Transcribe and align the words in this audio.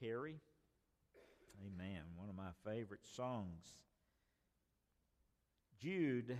Terry. 0.00 0.40
Amen. 1.66 2.02
One 2.16 2.28
of 2.28 2.36
my 2.36 2.50
favorite 2.64 3.06
songs. 3.16 3.74
Jude, 5.80 6.30
if 6.30 6.36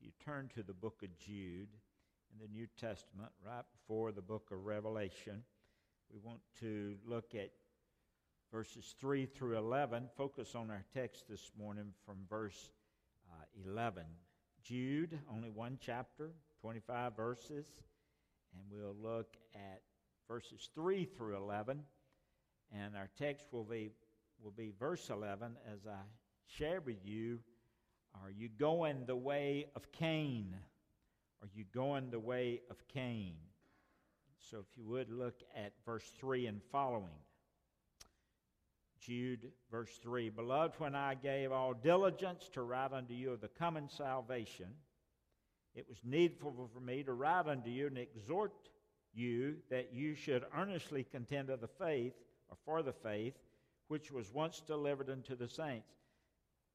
you 0.00 0.10
turn 0.24 0.50
to 0.54 0.62
the 0.62 0.72
book 0.72 1.02
of 1.02 1.08
Jude 1.18 1.68
in 2.32 2.38
the 2.40 2.48
New 2.52 2.66
Testament, 2.78 3.30
right 3.46 3.64
before 3.72 4.12
the 4.12 4.22
book 4.22 4.48
of 4.52 4.64
Revelation, 4.64 5.42
we 6.12 6.18
want 6.22 6.40
to 6.60 6.96
look 7.06 7.34
at 7.34 7.50
verses 8.52 8.94
3 9.00 9.26
through 9.26 9.56
11. 9.56 10.08
Focus 10.16 10.54
on 10.54 10.70
our 10.70 10.84
text 10.92 11.24
this 11.28 11.50
morning 11.58 11.92
from 12.04 12.16
verse 12.28 12.70
uh, 13.30 13.70
11. 13.70 14.04
Jude, 14.62 15.18
only 15.34 15.50
one 15.50 15.78
chapter, 15.80 16.32
25 16.60 17.16
verses, 17.16 17.66
and 18.54 18.62
we'll 18.70 18.94
look 19.02 19.36
at 19.54 19.80
verses 20.28 20.68
3 20.74 21.04
through 21.04 21.36
11. 21.36 21.82
And 22.72 22.96
our 22.96 23.08
text 23.18 23.46
will 23.52 23.64
be, 23.64 23.92
will 24.42 24.52
be 24.52 24.72
verse 24.78 25.10
11 25.10 25.56
as 25.72 25.80
I 25.86 26.00
share 26.46 26.80
with 26.80 27.04
you 27.04 27.40
Are 28.22 28.30
you 28.30 28.48
going 28.48 29.04
the 29.06 29.16
way 29.16 29.66
of 29.76 29.90
Cain? 29.92 30.54
Are 31.42 31.48
you 31.54 31.64
going 31.74 32.10
the 32.10 32.20
way 32.20 32.60
of 32.70 32.76
Cain? 32.88 33.34
So 34.50 34.58
if 34.58 34.76
you 34.76 34.84
would 34.88 35.10
look 35.10 35.40
at 35.56 35.72
verse 35.84 36.10
3 36.18 36.46
and 36.46 36.60
following. 36.70 37.18
Jude, 39.00 39.50
verse 39.70 39.98
3 40.02 40.30
Beloved, 40.30 40.74
when 40.78 40.94
I 40.94 41.14
gave 41.14 41.50
all 41.50 41.74
diligence 41.74 42.48
to 42.52 42.62
write 42.62 42.92
unto 42.92 43.14
you 43.14 43.32
of 43.32 43.40
the 43.40 43.48
coming 43.48 43.88
salvation, 43.88 44.68
it 45.74 45.86
was 45.88 45.98
needful 46.04 46.70
for 46.72 46.80
me 46.80 47.02
to 47.02 47.12
write 47.12 47.46
unto 47.46 47.70
you 47.70 47.88
and 47.88 47.98
exhort 47.98 48.52
you 49.12 49.56
that 49.70 49.92
you 49.92 50.14
should 50.14 50.44
earnestly 50.56 51.04
contend 51.04 51.50
of 51.50 51.60
the 51.60 51.68
faith, 51.68 52.14
or 52.52 52.56
for 52.66 52.82
the 52.82 52.92
faith, 52.92 53.34
which 53.88 54.12
was 54.12 54.32
once 54.32 54.60
delivered 54.60 55.08
unto 55.08 55.34
the 55.34 55.48
saints. 55.48 55.88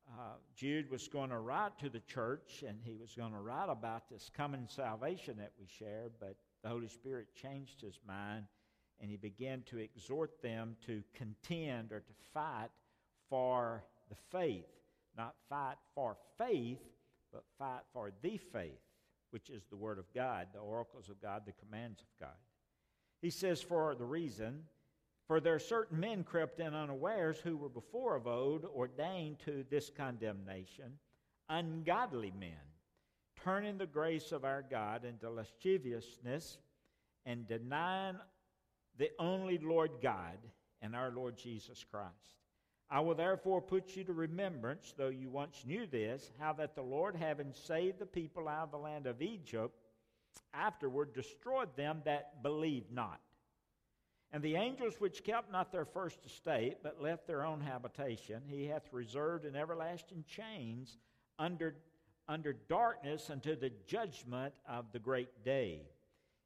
Uh, 0.10 0.34
Jude 0.56 0.90
was 0.90 1.08
going 1.08 1.30
to 1.30 1.38
write 1.38 1.78
to 1.80 1.90
the 1.90 2.00
church, 2.00 2.64
and 2.68 2.80
he 2.84 2.96
was 2.96 3.14
going 3.14 3.34
to 3.34 3.40
write 3.40 3.70
about 3.70 4.10
this 4.10 4.32
coming 4.36 4.66
salvation 4.68 5.38
that 5.38 5.52
we 5.60 5.68
share, 5.68 6.10
but 6.20 6.36
the 6.64 6.70
Holy 6.70 6.88
Spirit 6.88 7.28
changed 7.36 7.80
his 7.82 8.00
mind, 8.08 8.46
and 9.00 9.12
he 9.12 9.18
began 9.18 9.62
to 9.68 9.78
exhort 9.78 10.42
them 10.42 10.76
to 10.88 11.04
contend 11.14 11.92
or 11.92 12.00
to 12.00 12.14
fight 12.34 12.70
for 13.30 13.84
the 14.10 14.16
faith. 14.32 14.66
Not 15.16 15.36
fight 15.50 15.76
for 15.94 16.18
faith, 16.38 16.82
but 17.32 17.44
fight 17.60 17.82
for 17.94 18.12
the 18.22 18.38
faith 18.38 18.80
which 19.32 19.50
is 19.50 19.64
the 19.70 19.76
Word 19.76 20.00
of 20.00 20.12
God, 20.14 20.48
the 20.54 20.60
oracles 20.60 21.10
of 21.10 21.22
God, 21.22 21.44
the 21.46 21.54
commands 21.54 22.02
of 22.02 22.08
God. 22.20 22.36
He 23.22 23.30
says, 23.30 23.62
For 23.62 23.94
the 23.96 24.06
reason, 24.06 24.64
for 25.28 25.40
there 25.40 25.56
are 25.56 25.60
certain 25.60 26.00
men 26.00 26.24
crept 26.24 26.60
in 26.60 26.74
unawares 26.74 27.38
who 27.38 27.58
were 27.58 27.70
before 27.70 28.16
of 28.16 28.28
old 28.28 28.66
ordained 28.66 29.40
to 29.40 29.66
this 29.70 29.90
condemnation, 29.90 30.94
ungodly 31.50 32.32
men, 32.40 32.52
turning 33.44 33.78
the 33.78 33.86
grace 33.86 34.32
of 34.32 34.46
our 34.46 34.64
God 34.64 35.04
into 35.04 35.30
lasciviousness 35.30 36.58
and 37.26 37.46
denying 37.46 38.16
the 38.98 39.10
only 39.20 39.58
Lord 39.58 39.92
God 40.02 40.38
and 40.82 40.96
our 40.96 41.12
Lord 41.12 41.38
Jesus 41.38 41.84
Christ. 41.84 42.14
I 42.90 43.02
will 43.02 43.16
therefore 43.16 43.62
put 43.62 43.98
you 43.98 44.06
to 44.06 44.14
remembrance, 44.14 44.94
though 44.98 45.10
you 45.10 45.30
once 45.30 45.64
knew 45.66 45.86
this, 45.88 46.32
how 46.40 46.54
that 46.54 46.74
the 46.74 46.82
Lord, 46.82 47.18
having 47.18 47.52
saved 47.54 48.00
the 48.00 48.06
people 48.06 48.48
out 48.48 48.64
of 48.64 48.72
the 48.72 48.78
land 48.78 49.08
of 49.08 49.22
Egypt, 49.22 49.76
afterward 50.54 51.14
destroyed 51.14 51.76
them 51.76 52.02
that 52.06 52.42
believed 52.44 52.92
not. 52.92 53.20
And 54.32 54.44
the 54.44 54.56
angels 54.56 54.96
which 55.00 55.24
kept 55.24 55.52
not 55.52 55.72
their 55.72 55.86
first 55.86 56.20
estate, 56.26 56.78
but 56.84 57.02
left 57.02 57.28
their 57.28 57.46
own 57.46 57.62
habitation, 57.62 58.42
he 58.46 58.66
hath 58.66 58.92
reserved 58.92 59.46
in 59.46 59.56
everlasting 59.56 60.26
chains 60.28 60.98
under, 61.40 61.76
under 62.28 62.54
darkness 62.54 63.30
unto 63.30 63.56
the 63.56 63.72
judgment 63.86 64.54
of 64.68 64.92
the 64.92 65.00
great 65.00 65.44
day 65.44 65.82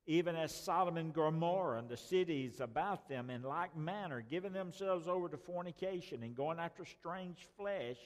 even 0.08 0.36
as 0.36 0.54
Sodom 0.54 0.98
and 0.98 1.14
Gomorrah 1.14 1.80
and 1.80 1.88
the 1.88 1.98
cities 1.98 2.60
about 2.60 3.08
them 3.08 3.30
in 3.30 3.44
like 3.44 3.76
manner, 3.78 4.22
giving 4.22 4.52
themselves 4.52 5.08
over 5.08 5.30
to 5.30 5.38
fornication 5.38 6.24
and 6.24 6.36
going 6.36 6.60
after 6.60 6.86
strange 6.86 7.48
flesh, 7.56 8.00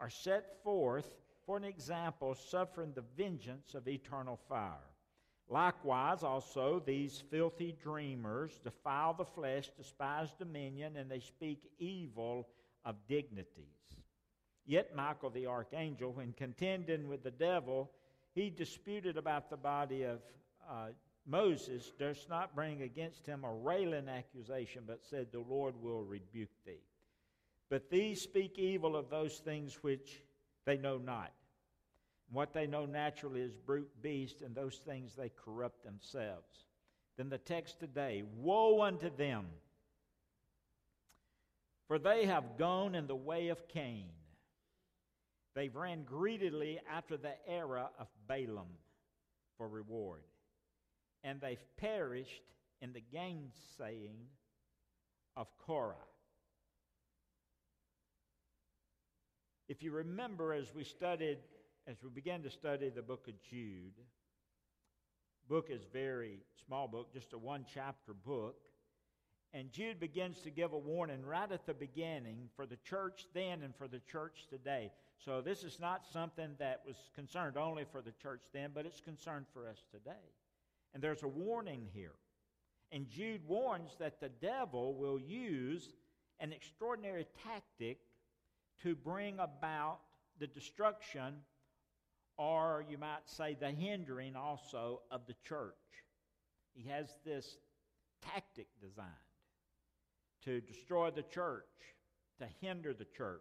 are 0.00 0.10
set 0.10 0.62
forth 0.62 1.10
for 1.44 1.56
an 1.58 1.64
example, 1.64 2.34
suffering 2.34 2.92
the 2.94 3.04
vengeance 3.16 3.74
of 3.74 3.86
eternal 3.86 4.38
fire. 4.48 4.93
Likewise, 5.48 6.22
also, 6.22 6.82
these 6.84 7.22
filthy 7.30 7.76
dreamers 7.82 8.58
defile 8.64 9.12
the 9.12 9.24
flesh, 9.24 9.70
despise 9.76 10.32
dominion, 10.38 10.96
and 10.96 11.10
they 11.10 11.20
speak 11.20 11.70
evil 11.78 12.48
of 12.84 12.96
dignities. 13.06 14.00
Yet 14.66 14.96
Michael 14.96 15.30
the 15.30 15.46
archangel, 15.46 16.12
when 16.12 16.32
contending 16.32 17.08
with 17.08 17.22
the 17.22 17.30
devil, 17.30 17.90
he 18.34 18.48
disputed 18.48 19.18
about 19.18 19.50
the 19.50 19.56
body 19.56 20.04
of 20.04 20.20
uh, 20.68 20.88
Moses 21.26 21.92
durst 21.98 22.28
not 22.28 22.54
bring 22.54 22.82
against 22.82 23.26
him 23.26 23.44
a 23.44 23.52
railing 23.52 24.08
accusation, 24.08 24.84
but 24.86 25.04
said, 25.04 25.28
The 25.30 25.40
Lord 25.40 25.74
will 25.80 26.02
rebuke 26.02 26.50
thee. 26.64 26.82
But 27.70 27.90
these 27.90 28.20
speak 28.20 28.58
evil 28.58 28.96
of 28.96 29.10
those 29.10 29.38
things 29.38 29.82
which 29.82 30.22
they 30.64 30.76
know 30.76 30.98
not. 30.98 31.32
What 32.30 32.52
they 32.52 32.66
know 32.66 32.86
naturally 32.86 33.40
is 33.40 33.54
brute 33.54 33.90
beast, 34.02 34.42
and 34.42 34.54
those 34.54 34.80
things 34.86 35.14
they 35.14 35.30
corrupt 35.44 35.84
themselves. 35.84 36.66
Then 37.16 37.28
the 37.28 37.38
text 37.38 37.78
today 37.80 38.24
Woe 38.36 38.82
unto 38.82 39.14
them! 39.14 39.46
For 41.86 41.98
they 41.98 42.24
have 42.26 42.56
gone 42.58 42.94
in 42.94 43.06
the 43.06 43.14
way 43.14 43.48
of 43.48 43.68
Cain. 43.68 44.08
They've 45.54 45.74
ran 45.74 46.02
greedily 46.02 46.80
after 46.90 47.16
the 47.16 47.34
error 47.46 47.88
of 47.98 48.08
Balaam 48.26 48.78
for 49.56 49.68
reward 49.68 50.22
and 51.24 51.40
they've 51.40 51.64
perished 51.78 52.42
in 52.82 52.92
the 52.92 53.02
gainsaying 53.12 54.26
of 55.36 55.48
Korah. 55.66 55.94
If 59.66 59.82
you 59.82 59.90
remember, 59.90 60.52
as 60.52 60.72
we 60.74 60.84
studied, 60.84 61.38
as 61.86 61.96
we 62.02 62.08
began 62.08 62.42
to 62.42 62.50
study 62.50 62.88
the 62.88 63.02
book 63.02 63.28
of 63.28 63.34
Jude, 63.50 63.92
book 65.48 65.68
is 65.70 65.82
very 65.92 66.40
small 66.66 66.88
book, 66.88 67.12
just 67.12 67.32
a 67.32 67.38
one 67.38 67.64
chapter 67.72 68.14
book. 68.14 68.56
And 69.52 69.70
Jude 69.70 70.00
begins 70.00 70.40
to 70.40 70.50
give 70.50 70.72
a 70.72 70.78
warning 70.78 71.24
right 71.24 71.50
at 71.50 71.66
the 71.66 71.74
beginning 71.74 72.48
for 72.56 72.66
the 72.66 72.78
church 72.88 73.26
then 73.34 73.62
and 73.62 73.74
for 73.76 73.86
the 73.86 74.00
church 74.10 74.46
today. 74.48 74.90
So 75.24 75.40
this 75.40 75.62
is 75.62 75.78
not 75.78 76.06
something 76.12 76.50
that 76.58 76.80
was 76.86 76.96
concerned 77.14 77.56
only 77.56 77.84
for 77.84 78.02
the 78.02 78.12
church 78.12 78.42
then, 78.52 78.70
but 78.74 78.86
it's 78.86 79.00
concerned 79.00 79.46
for 79.52 79.68
us 79.68 79.84
today. 79.92 80.32
And 80.92 81.02
there's 81.02 81.22
a 81.22 81.28
warning 81.28 81.86
here. 81.92 82.14
And 82.90 83.08
Jude 83.08 83.46
warns 83.46 83.90
that 83.98 84.20
the 84.20 84.28
devil 84.28 84.94
will 84.94 85.20
use 85.20 85.90
an 86.40 86.52
extraordinary 86.52 87.26
tactic 87.44 87.98
to 88.82 88.96
bring 88.96 89.38
about 89.38 89.98
the 90.40 90.46
destruction, 90.46 91.34
or 92.36 92.84
you 92.88 92.98
might 92.98 93.26
say 93.26 93.56
the 93.58 93.70
hindering 93.70 94.36
also, 94.36 95.00
of 95.10 95.26
the 95.26 95.34
church. 95.46 95.74
He 96.74 96.88
has 96.88 97.08
this 97.24 97.56
tactic 98.32 98.68
designed 98.80 99.08
to 100.44 100.60
destroy 100.60 101.10
the 101.10 101.22
church, 101.22 101.64
to 102.38 102.46
hinder 102.60 102.92
the 102.92 103.06
church. 103.16 103.40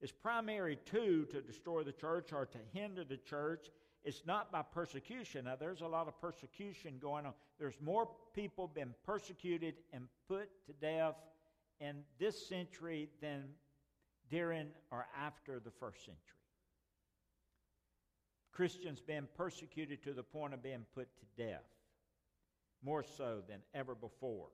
His 0.00 0.12
primary 0.12 0.78
two 0.84 1.26
to 1.30 1.40
destroy 1.40 1.82
the 1.82 1.92
church 1.92 2.32
or 2.32 2.46
to 2.46 2.58
hinder 2.72 3.04
the 3.04 3.16
church 3.16 3.70
it's 4.04 4.22
not 4.26 4.52
by 4.52 4.60
persecution. 4.60 5.46
Now, 5.46 5.56
there's 5.56 5.80
a 5.80 5.86
lot 5.86 6.08
of 6.08 6.20
persecution 6.20 6.98
going 7.00 7.24
on. 7.24 7.32
There's 7.58 7.80
more 7.80 8.08
people 8.34 8.68
been 8.68 8.94
persecuted 9.06 9.76
and 9.94 10.04
put 10.28 10.50
to 10.66 10.72
death 10.74 11.16
in 11.80 12.02
this 12.18 12.46
century 12.46 13.08
than 13.22 13.44
during 14.30 14.66
or 14.90 15.06
after 15.18 15.58
the 15.58 15.70
first 15.70 16.04
century. 16.04 16.20
Christians 18.54 19.00
being 19.00 19.26
persecuted 19.36 20.02
to 20.04 20.12
the 20.12 20.22
point 20.22 20.54
of 20.54 20.62
being 20.62 20.86
put 20.94 21.08
to 21.18 21.42
death, 21.42 21.64
more 22.82 23.02
so 23.02 23.42
than 23.48 23.58
ever 23.74 23.94
before. 23.94 24.48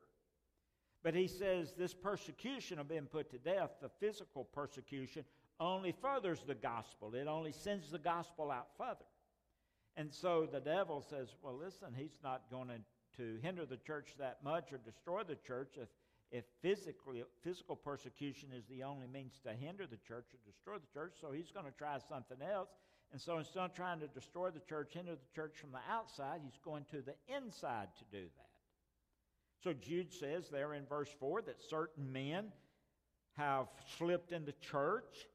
But 1.02 1.14
he 1.14 1.28
says 1.28 1.72
this 1.76 1.94
persecution 1.94 2.78
of 2.78 2.88
being 2.88 3.06
put 3.06 3.30
to 3.30 3.38
death, 3.38 3.70
the 3.80 3.90
physical 4.00 4.44
persecution, 4.44 5.24
only 5.58 5.92
furthers 5.92 6.40
the 6.46 6.54
gospel. 6.54 7.14
It 7.14 7.26
only 7.26 7.52
sends 7.52 7.90
the 7.90 7.98
gospel 7.98 8.50
out 8.50 8.68
further. 8.76 9.04
And 9.96 10.12
so 10.12 10.48
the 10.50 10.60
devil 10.60 11.04
says, 11.08 11.34
well, 11.42 11.58
listen, 11.62 11.88
he's 11.94 12.18
not 12.22 12.42
going 12.50 12.68
to 13.16 13.38
hinder 13.42 13.66
the 13.66 13.76
church 13.76 14.14
that 14.18 14.38
much 14.42 14.72
or 14.72 14.78
destroy 14.78 15.22
the 15.22 15.36
church 15.46 15.74
if, 15.76 15.88
if 16.30 16.44
physically, 16.62 17.22
physical 17.42 17.76
persecution 17.76 18.48
is 18.56 18.64
the 18.70 18.82
only 18.82 19.06
means 19.06 19.40
to 19.44 19.52
hinder 19.52 19.86
the 19.86 19.98
church 20.08 20.26
or 20.32 20.38
destroy 20.50 20.76
the 20.76 20.98
church. 20.98 21.14
So 21.20 21.32
he's 21.32 21.50
going 21.50 21.66
to 21.66 21.76
try 21.76 21.98
something 22.08 22.38
else. 22.40 22.70
And 23.12 23.20
so 23.20 23.38
instead 23.38 23.64
of 23.64 23.74
trying 23.74 24.00
to 24.00 24.06
destroy 24.08 24.50
the 24.50 24.60
church, 24.60 24.92
hinder 24.94 25.12
the 25.12 25.34
church 25.34 25.56
from 25.60 25.72
the 25.72 25.80
outside, 25.90 26.40
he's 26.44 26.58
going 26.64 26.84
to 26.90 27.02
the 27.02 27.14
inside 27.34 27.88
to 27.98 28.04
do 28.12 28.24
that. 28.24 28.50
So 29.62 29.72
Jude 29.72 30.12
says 30.12 30.48
there 30.48 30.74
in 30.74 30.86
verse 30.86 31.10
4 31.18 31.42
that 31.42 31.60
certain 31.68 32.12
men 32.12 32.46
have 33.36 33.66
slipped 33.98 34.32
into 34.32 34.46
the 34.46 34.58
church. 34.60 35.26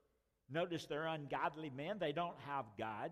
Notice 0.50 0.86
they're 0.86 1.08
ungodly 1.08 1.72
men. 1.76 1.98
They 2.00 2.12
don't 2.12 2.38
have 2.48 2.66
God. 2.78 3.12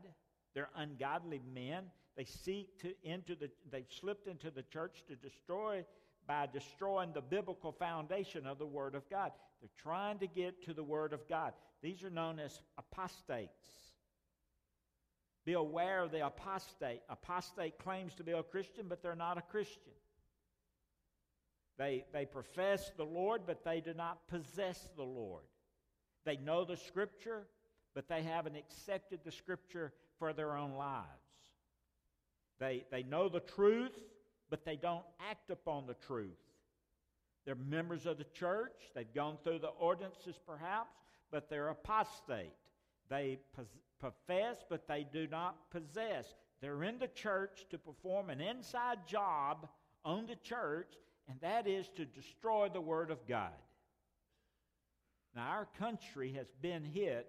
They're 0.54 0.70
ungodly 0.76 1.42
men. 1.54 1.86
They 2.16 2.26
seek 2.26 2.80
to 2.82 2.94
into 3.04 3.36
the 3.36 3.50
they've 3.72 3.86
slipped 3.90 4.28
into 4.28 4.52
the 4.52 4.62
church 4.64 5.04
to 5.08 5.16
destroy 5.16 5.84
by 6.28 6.48
destroying 6.52 7.12
the 7.12 7.22
biblical 7.22 7.72
foundation 7.72 8.46
of 8.46 8.60
the 8.60 8.66
Word 8.66 8.96
of 8.96 9.10
God. 9.10 9.32
They're 9.62 9.70
trying 9.82 10.20
to 10.20 10.28
get 10.28 10.64
to 10.66 10.74
the 10.74 10.84
Word 10.84 11.12
of 11.12 11.28
God. 11.28 11.54
These 11.82 12.04
are 12.04 12.10
known 12.10 12.40
as 12.40 12.62
apostates. 12.78 13.83
Be 15.46 15.54
aware 15.54 16.02
of 16.02 16.12
the 16.12 16.26
apostate. 16.26 17.02
Apostate 17.10 17.78
claims 17.78 18.14
to 18.16 18.24
be 18.24 18.32
a 18.32 18.44
Christian, 18.44 18.86
but 18.88 19.02
they're 19.02 19.16
not 19.16 19.38
a 19.38 19.42
Christian. 19.42 19.92
They, 21.78 22.06
they 22.14 22.26
profess 22.26 22.92
the 22.96 23.06
Lord, 23.06 23.42
but 23.46 23.66
they 23.66 23.82
do 23.82 23.94
not 23.94 24.28
possess 24.28 24.90
the 24.96 25.04
Lord. 25.04 25.44
They 26.26 26.38
know 26.38 26.64
the 26.64 26.78
Scripture, 26.78 27.48
but 27.94 28.08
they 28.08 28.24
haven't 28.24 28.56
accepted 28.56 29.20
the 29.24 29.32
Scripture 29.32 29.92
for 30.20 30.34
their 30.34 30.56
own 30.56 30.74
lives. 30.74 31.08
They, 32.60 32.86
they 32.92 33.04
know 33.04 33.28
the 33.28 33.42
truth, 33.42 34.00
but 34.50 34.64
they 34.64 34.76
don't 34.76 35.04
act 35.30 35.50
upon 35.50 35.88
the 35.88 35.96
truth. 35.96 36.30
They're 37.46 37.56
members 37.56 38.06
of 38.06 38.18
the 38.18 38.26
church. 38.34 38.72
They've 38.96 39.14
gone 39.14 39.38
through 39.44 39.60
the 39.60 39.68
ordinances, 39.68 40.36
perhaps, 40.48 40.96
but 41.32 41.50
they're 41.50 41.70
apostate. 41.70 42.54
They 43.10 43.40
profess, 44.04 44.58
but 44.70 44.86
they 44.86 45.08
do 45.14 45.28
not 45.28 45.72
possess. 45.72 46.26
They're 46.62 46.84
in 46.84 47.00
the 47.00 47.08
church 47.08 47.66
to 47.70 47.78
perform 47.78 48.30
an 48.30 48.42
inside 48.42 49.08
job 49.08 49.70
on 50.04 50.26
the 50.28 50.36
church, 50.36 50.92
and 51.30 51.40
that 51.40 51.68
is 51.68 51.88
to 51.96 52.04
destroy 52.04 52.68
the 52.68 52.82
Word 52.82 53.12
of 53.12 53.26
God. 53.26 53.54
Now, 55.34 55.48
our 55.48 55.68
country 55.80 56.34
has 56.34 56.48
been 56.62 56.84
hit 56.84 57.28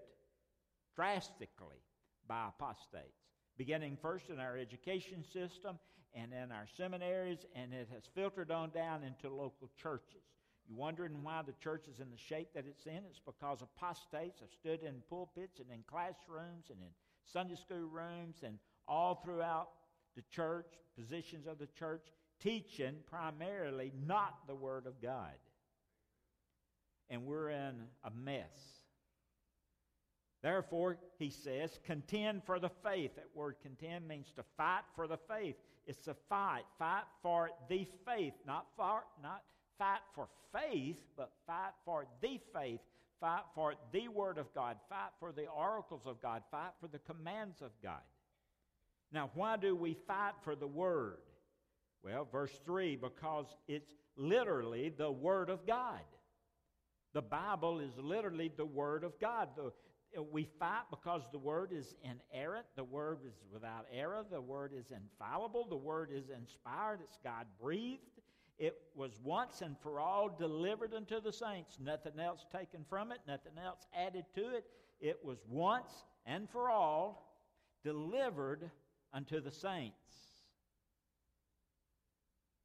drastically 0.96 1.80
by 2.26 2.48
apostates, 2.48 3.22
beginning 3.56 3.96
first 4.02 4.28
in 4.28 4.40
our 4.40 4.56
education 4.56 5.24
system 5.32 5.78
and 6.12 6.32
in 6.32 6.50
our 6.50 6.66
seminaries, 6.76 7.46
and 7.54 7.72
it 7.72 7.88
has 7.92 8.02
filtered 8.16 8.50
on 8.50 8.70
down 8.70 9.04
into 9.04 9.32
local 9.32 9.70
churches. 9.80 10.22
You 10.68 10.76
wondering 10.76 11.22
why 11.22 11.42
the 11.42 11.52
church 11.62 11.86
is 11.92 12.00
in 12.00 12.10
the 12.10 12.16
shape 12.16 12.48
that 12.54 12.64
it's 12.66 12.86
in? 12.86 13.02
It's 13.08 13.20
because 13.24 13.60
apostates 13.62 14.40
have 14.40 14.50
stood 14.50 14.82
in 14.82 15.02
pulpits 15.08 15.60
and 15.60 15.70
in 15.70 15.84
classrooms 15.86 16.70
and 16.70 16.80
in 16.80 16.88
Sunday 17.30 17.56
school 17.56 17.88
rooms 17.88 18.36
and 18.42 18.58
all 18.88 19.20
throughout 19.24 19.68
the 20.16 20.22
church, 20.30 20.66
positions 20.98 21.46
of 21.46 21.58
the 21.58 21.68
church, 21.78 22.06
teaching 22.40 22.94
primarily 23.08 23.92
not 24.06 24.46
the 24.46 24.54
Word 24.54 24.86
of 24.86 25.00
God. 25.02 25.34
And 27.10 27.26
we're 27.26 27.50
in 27.50 27.82
a 28.02 28.10
mess. 28.10 28.74
Therefore, 30.42 30.98
he 31.18 31.30
says, 31.30 31.78
contend 31.84 32.44
for 32.44 32.58
the 32.58 32.68
faith. 32.68 33.16
That 33.16 33.28
word 33.34 33.56
contend 33.62 34.06
means 34.06 34.30
to 34.36 34.44
fight 34.58 34.82
for 34.94 35.06
the 35.06 35.16
faith. 35.16 35.56
It's 35.86 36.06
a 36.06 36.14
fight. 36.28 36.64
Fight 36.78 37.04
for 37.22 37.50
the 37.70 37.86
faith. 38.06 38.34
Not, 38.46 38.66
for, 38.76 39.04
not 39.22 39.42
fight 39.78 40.00
for 40.14 40.28
faith, 40.52 41.00
but 41.16 41.30
fight 41.46 41.72
for 41.84 42.06
the 42.20 42.40
faith. 42.54 42.80
Fight 43.20 43.42
for 43.54 43.74
the 43.92 44.08
Word 44.08 44.38
of 44.38 44.52
God. 44.54 44.76
Fight 44.88 45.10
for 45.18 45.32
the 45.32 45.46
oracles 45.46 46.02
of 46.06 46.20
God. 46.20 46.42
Fight 46.50 46.72
for 46.80 46.88
the 46.88 46.98
commands 46.98 47.62
of 47.62 47.70
God. 47.82 48.02
Now, 49.12 49.30
why 49.34 49.56
do 49.56 49.74
we 49.76 49.96
fight 50.06 50.34
for 50.42 50.54
the 50.56 50.66
Word? 50.66 51.18
Well, 52.02 52.28
verse 52.30 52.58
3 52.64 52.96
because 52.96 53.46
it's 53.66 53.94
literally 54.16 54.92
the 54.96 55.10
Word 55.10 55.48
of 55.48 55.66
God. 55.66 56.00
The 57.14 57.22
Bible 57.22 57.80
is 57.80 57.92
literally 57.96 58.50
the 58.56 58.66
Word 58.66 59.04
of 59.04 59.18
God. 59.20 59.48
The, 59.56 59.72
we 60.30 60.48
fight 60.58 60.84
because 60.90 61.22
the 61.32 61.38
word 61.38 61.70
is 61.72 61.94
inerrant, 62.02 62.66
the 62.76 62.84
word 62.84 63.18
is 63.26 63.34
without 63.52 63.86
error, 63.92 64.24
the 64.30 64.40
word 64.40 64.72
is 64.76 64.92
infallible, 64.92 65.66
the 65.68 65.76
word 65.76 66.10
is 66.12 66.30
inspired, 66.30 67.00
it's 67.02 67.18
God 67.24 67.46
breathed. 67.60 68.13
It 68.58 68.76
was 68.94 69.18
once 69.22 69.62
and 69.62 69.76
for 69.82 69.98
all 69.98 70.28
delivered 70.28 70.94
unto 70.94 71.20
the 71.20 71.32
saints, 71.32 71.78
nothing 71.80 72.20
else 72.20 72.46
taken 72.52 72.84
from 72.88 73.10
it, 73.10 73.18
nothing 73.26 73.58
else 73.64 73.86
added 73.94 74.24
to 74.36 74.54
it. 74.56 74.64
It 75.00 75.18
was 75.24 75.38
once 75.48 76.04
and 76.24 76.48
for 76.48 76.70
all 76.70 77.34
delivered 77.82 78.70
unto 79.12 79.40
the 79.40 79.50
saints. 79.50 79.96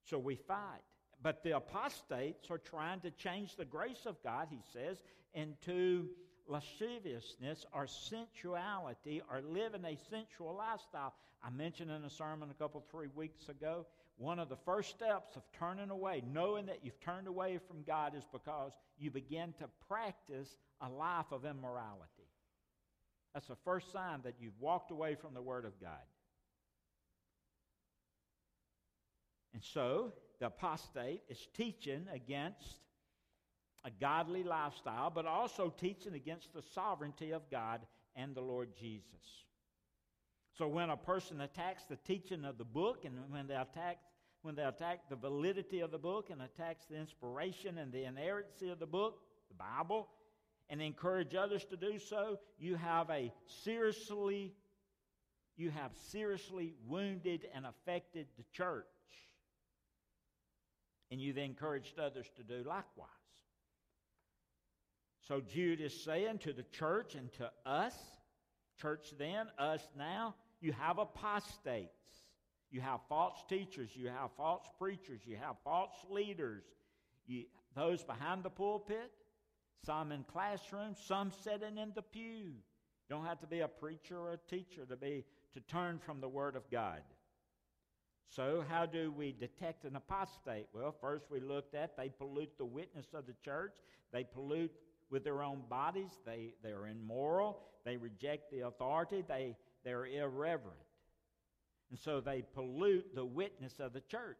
So 0.06 0.18
we 0.18 0.36
fight. 0.36 0.82
But 1.22 1.44
the 1.44 1.58
apostates 1.58 2.50
are 2.50 2.58
trying 2.58 3.02
to 3.02 3.12
change 3.12 3.56
the 3.56 3.66
grace 3.66 4.06
of 4.06 4.22
God, 4.24 4.48
he 4.50 4.62
says, 4.72 5.02
into 5.34 6.08
lasciviousness 6.48 7.66
or 7.74 7.88
sensuality 7.88 9.22
or 9.30 9.42
living 9.42 9.86
a 9.86 9.98
sensual 10.10 10.56
lifestyle. 10.56 11.14
I 11.44 11.50
mentioned 11.50 11.92
in 11.92 12.04
a 12.04 12.10
sermon 12.10 12.50
a 12.50 12.54
couple, 12.54 12.84
three 12.90 13.10
weeks 13.14 13.50
ago, 13.50 13.86
one 14.20 14.38
of 14.38 14.50
the 14.50 14.58
first 14.58 14.90
steps 14.90 15.38
of 15.38 15.44
turning 15.58 15.90
away, 15.90 16.22
knowing 16.30 16.66
that 16.66 16.80
you've 16.84 17.00
turned 17.00 17.26
away 17.26 17.58
from 17.68 17.84
God, 17.88 18.14
is 18.16 18.26
because 18.34 18.74
you 18.98 19.10
begin 19.10 19.54
to 19.60 19.66
practice 19.88 20.58
a 20.82 20.90
life 20.90 21.32
of 21.32 21.46
immorality. 21.46 22.28
That's 23.34 23.48
the 23.48 23.56
first 23.64 23.94
sign 23.94 24.20
that 24.26 24.36
you've 24.38 24.60
walked 24.60 24.92
away 24.92 25.16
from 25.16 25.34
the 25.34 25.42
Word 25.42 25.64
of 25.64 25.80
God. 25.80 26.04
And 29.54 29.64
so, 29.64 30.12
the 30.42 30.48
apostate 30.48 31.22
is 31.30 31.48
teaching 31.56 32.06
against 32.14 32.80
a 33.86 33.92
godly 34.02 34.44
lifestyle, 34.44 35.10
but 35.10 35.26
also 35.26 35.74
teaching 35.78 36.14
against 36.14 36.54
the 36.54 36.62
sovereignty 36.74 37.32
of 37.32 37.50
God 37.50 37.80
and 38.18 38.36
the 38.36 38.42
Lord 38.42 38.70
Jesus. 38.78 39.06
So 40.58 40.68
when 40.68 40.90
a 40.90 40.98
person 40.98 41.40
attacks 41.40 41.84
the 41.86 41.96
teaching 41.96 42.44
of 42.44 42.58
the 42.58 42.66
book, 42.66 43.06
and 43.06 43.16
when 43.30 43.48
they 43.48 43.56
attack 43.56 44.00
when 44.42 44.56
they 44.56 44.64
attack 44.64 45.10
the 45.10 45.16
validity 45.16 45.82
of 45.82 45.92
the 45.92 45.98
book 45.98 46.30
and 46.30 46.42
attacks 46.42 46.86
the 46.86 46.96
inspiration 46.96 47.78
and 47.78 47.92
the 47.92 48.06
inerrancy 48.06 48.70
of 48.70 48.80
the 48.80 48.86
book, 48.86 49.20
the 49.50 49.56
Bible, 49.56 50.08
and 50.70 50.82
encourage 50.82 51.36
others 51.36 51.66
to 51.66 51.78
do 51.78 52.00
so, 52.00 52.40
you 52.60 52.76
have 52.76 53.10
a 53.10 53.34
seriously 53.64 54.54
you 55.60 55.72
have 55.72 55.92
seriously 56.10 56.74
wounded 56.88 57.46
and 57.54 57.66
affected 57.66 58.28
the 58.38 58.46
church. 58.54 58.86
And 61.12 61.20
you've 61.20 61.38
encouraged 61.38 62.00
others 62.00 62.28
to 62.38 62.44
do 62.44 62.64
likewise. 62.66 63.10
So 65.28 65.42
Jude 65.42 65.82
is 65.82 65.94
saying 66.02 66.40
to 66.40 66.54
the 66.54 66.64
church 66.64 67.16
and 67.16 67.32
to 67.34 67.52
us, 67.66 67.94
church 68.80 69.14
then, 69.20 69.48
us 69.58 69.86
now, 69.98 70.36
you 70.62 70.72
have 70.72 70.98
apostates. 70.98 71.99
You 72.72 72.82
have 72.82 73.00
false 73.10 73.44
teachers. 73.50 73.92
You 73.96 74.08
have 74.08 74.30
false 74.38 74.66
preachers. 74.78 75.22
You 75.26 75.38
have 75.38 75.56
false 75.64 75.96
leaders. 76.10 76.64
You, 77.26 77.46
those 77.76 78.04
behind 78.04 78.44
the 78.44 78.50
pulpit, 78.50 79.12
some 79.86 80.12
in 80.12 80.24
classrooms, 80.24 80.98
some 81.04 81.32
sitting 81.44 81.78
in 81.78 81.92
the 81.96 82.02
pew. 82.02 82.54
You 82.54 83.16
don't 83.16 83.26
have 83.26 83.40
to 83.42 83.48
be 83.48 83.62
a 83.62 83.68
preacher 83.68 84.18
or 84.20 84.34
a 84.34 84.50
teacher 84.50 84.86
to 84.86 84.96
be 84.96 85.26
to 85.54 85.62
turn 85.62 86.00
from 86.00 86.22
the 86.22 86.30
Word 86.30 86.56
of 86.56 86.70
God. 86.70 87.02
So, 88.28 88.64
how 88.70 88.86
do 88.86 89.12
we 89.12 89.32
detect 89.32 89.86
an 89.86 89.96
apostate? 89.96 90.68
Well, 90.72 90.94
first 91.02 91.26
we 91.32 91.40
looked 91.40 91.74
at 91.74 91.98
they 91.98 92.10
pollute 92.10 92.56
the 92.60 92.66
witness 92.66 93.08
of 93.16 93.26
the 93.26 93.34
church. 93.44 93.78
They 94.14 94.24
pollute 94.24 94.72
with 95.10 95.24
their 95.24 95.42
own 95.42 95.64
bodies. 95.68 96.12
They, 96.26 96.54
they're 96.62 96.86
immoral. 96.86 97.62
They 97.86 97.98
reject 97.98 98.52
the 98.52 98.68
authority. 98.68 99.24
They, 99.28 99.56
they're 99.84 100.06
irreverent. 100.06 100.78
And 101.90 102.00
so 102.00 102.22
they 102.22 102.44
pollute 102.54 103.16
the 103.16 103.26
witness 103.26 103.74
of 103.80 103.94
the 103.94 104.02
church. 104.02 104.38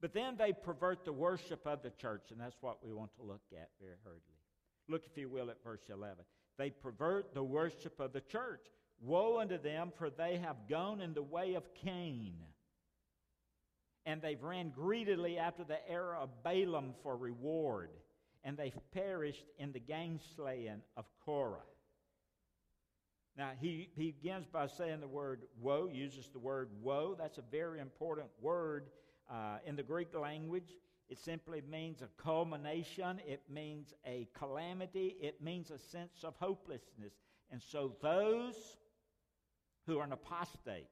But 0.00 0.12
then 0.12 0.36
they 0.36 0.52
pervert 0.52 1.04
the 1.04 1.12
worship 1.12 1.66
of 1.66 1.82
the 1.82 1.90
church, 1.90 2.30
and 2.30 2.40
that's 2.40 2.56
what 2.60 2.84
we 2.84 2.92
want 2.92 3.14
to 3.16 3.22
look 3.22 3.42
at 3.52 3.70
very 3.80 3.96
hurriedly. 4.04 4.34
Look, 4.88 5.02
if 5.06 5.16
you 5.16 5.28
will, 5.28 5.50
at 5.50 5.64
verse 5.64 5.80
11. 5.88 6.16
They 6.58 6.70
pervert 6.70 7.34
the 7.34 7.42
worship 7.42 7.98
of 7.98 8.12
the 8.12 8.20
church. 8.20 8.60
Woe 9.00 9.40
unto 9.40 9.58
them, 9.58 9.92
for 9.96 10.10
they 10.10 10.36
have 10.36 10.68
gone 10.68 11.00
in 11.00 11.14
the 11.14 11.22
way 11.22 11.54
of 11.54 11.64
Cain. 11.74 12.34
And 14.04 14.20
they've 14.22 14.42
ran 14.42 14.70
greedily 14.70 15.38
after 15.38 15.64
the 15.64 15.78
error 15.90 16.16
of 16.16 16.42
Balaam 16.44 16.94
for 17.02 17.16
reward 17.16 17.90
and 18.46 18.56
they've 18.56 18.78
perished 18.92 19.44
in 19.58 19.72
the 19.72 19.80
gainsaying 19.80 20.80
of 20.96 21.04
Korah. 21.24 21.58
Now, 23.36 23.50
he, 23.60 23.90
he 23.96 24.12
begins 24.12 24.46
by 24.46 24.66
saying 24.66 25.00
the 25.00 25.08
word 25.08 25.42
woe, 25.60 25.90
uses 25.92 26.28
the 26.32 26.38
word 26.38 26.70
woe. 26.82 27.14
That's 27.18 27.38
a 27.38 27.44
very 27.50 27.80
important 27.80 28.28
word 28.40 28.86
uh, 29.30 29.58
in 29.66 29.76
the 29.76 29.82
Greek 29.82 30.14
language. 30.14 30.74
It 31.08 31.18
simply 31.18 31.62
means 31.70 32.02
a 32.02 32.08
culmination, 32.20 33.20
it 33.26 33.42
means 33.48 33.94
a 34.04 34.26
calamity, 34.36 35.16
it 35.20 35.40
means 35.42 35.70
a 35.70 35.78
sense 35.78 36.24
of 36.24 36.34
hopelessness. 36.40 37.12
And 37.50 37.62
so, 37.62 37.92
those 38.02 38.76
who 39.86 39.98
are 39.98 40.08
apostates, 40.10 40.90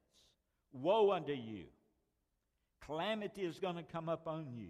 woe 0.72 1.12
unto 1.12 1.32
you. 1.32 1.64
Calamity 2.84 3.42
is 3.42 3.58
going 3.58 3.76
to 3.76 3.82
come 3.82 4.08
up 4.08 4.28
on 4.28 4.46
you. 4.54 4.68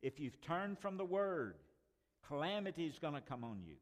If 0.00 0.18
you've 0.18 0.40
turned 0.40 0.78
from 0.78 0.96
the 0.96 1.04
word, 1.04 1.54
calamity 2.26 2.86
is 2.86 2.98
going 2.98 3.14
to 3.14 3.20
come 3.20 3.44
on 3.44 3.60
you. 3.64 3.76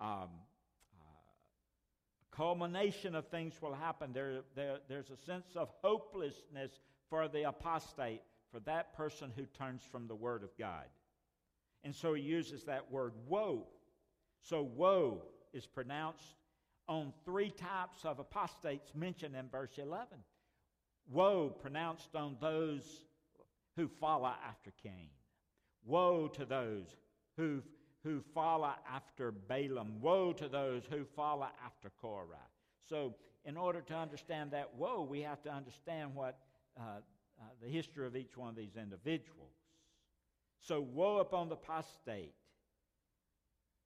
Um, 0.00 0.30
culmination 2.30 3.14
of 3.14 3.26
things 3.28 3.60
will 3.60 3.74
happen. 3.74 4.12
There, 4.12 4.40
there, 4.54 4.78
there's 4.88 5.10
a 5.10 5.16
sense 5.16 5.56
of 5.56 5.68
hopelessness 5.82 6.72
for 7.08 7.28
the 7.28 7.48
apostate, 7.48 8.22
for 8.52 8.60
that 8.60 8.96
person 8.96 9.32
who 9.36 9.44
turns 9.46 9.82
from 9.90 10.06
the 10.06 10.14
word 10.14 10.42
of 10.42 10.56
God. 10.58 10.86
And 11.84 11.94
so 11.94 12.14
he 12.14 12.22
uses 12.22 12.64
that 12.64 12.90
word 12.90 13.12
woe. 13.26 13.66
So 14.42 14.62
woe 14.62 15.22
is 15.52 15.66
pronounced 15.66 16.36
on 16.88 17.12
three 17.24 17.50
types 17.50 18.04
of 18.04 18.18
apostates 18.18 18.94
mentioned 18.94 19.36
in 19.36 19.48
verse 19.48 19.78
11. 19.78 20.18
Woe 21.08 21.50
pronounced 21.50 22.14
on 22.14 22.36
those 22.40 23.04
who 23.76 23.88
follow 23.88 24.32
after 24.48 24.72
Cain. 24.82 25.10
Woe 25.84 26.28
to 26.28 26.44
those 26.44 26.96
who, 27.36 27.62
who 28.02 28.20
follow 28.34 28.72
after 28.92 29.30
Balaam. 29.30 30.00
Woe 30.00 30.32
to 30.32 30.48
those 30.48 30.82
who 30.90 31.04
follow 31.04 31.48
after 31.64 31.90
Korah. 32.00 32.48
So, 32.88 33.14
in 33.44 33.56
order 33.56 33.80
to 33.80 33.94
understand 33.94 34.50
that 34.50 34.74
woe, 34.76 35.06
we 35.08 35.20
have 35.22 35.42
to 35.42 35.50
understand 35.50 36.14
what 36.14 36.38
uh, 36.78 36.82
uh, 37.40 37.44
the 37.62 37.68
history 37.68 38.06
of 38.06 38.16
each 38.16 38.36
one 38.36 38.50
of 38.50 38.56
these 38.56 38.76
individuals. 38.76 39.54
So, 40.60 40.80
woe 40.80 41.18
upon 41.18 41.48
the 41.48 41.54
apostate 41.54 42.34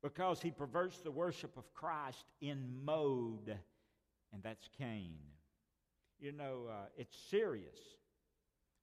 because 0.03 0.43
he 0.43 0.51
perverts 0.51 0.99
the 0.99 1.11
worship 1.11 1.57
of 1.57 1.73
Christ 1.73 2.27
in 2.41 2.69
mode, 2.85 3.57
and 4.33 4.43
that's 4.43 4.69
Cain. 4.77 5.17
You 6.21 6.33
know, 6.33 6.67
uh, 6.71 6.87
it's 6.97 7.17
serious. 7.31 7.79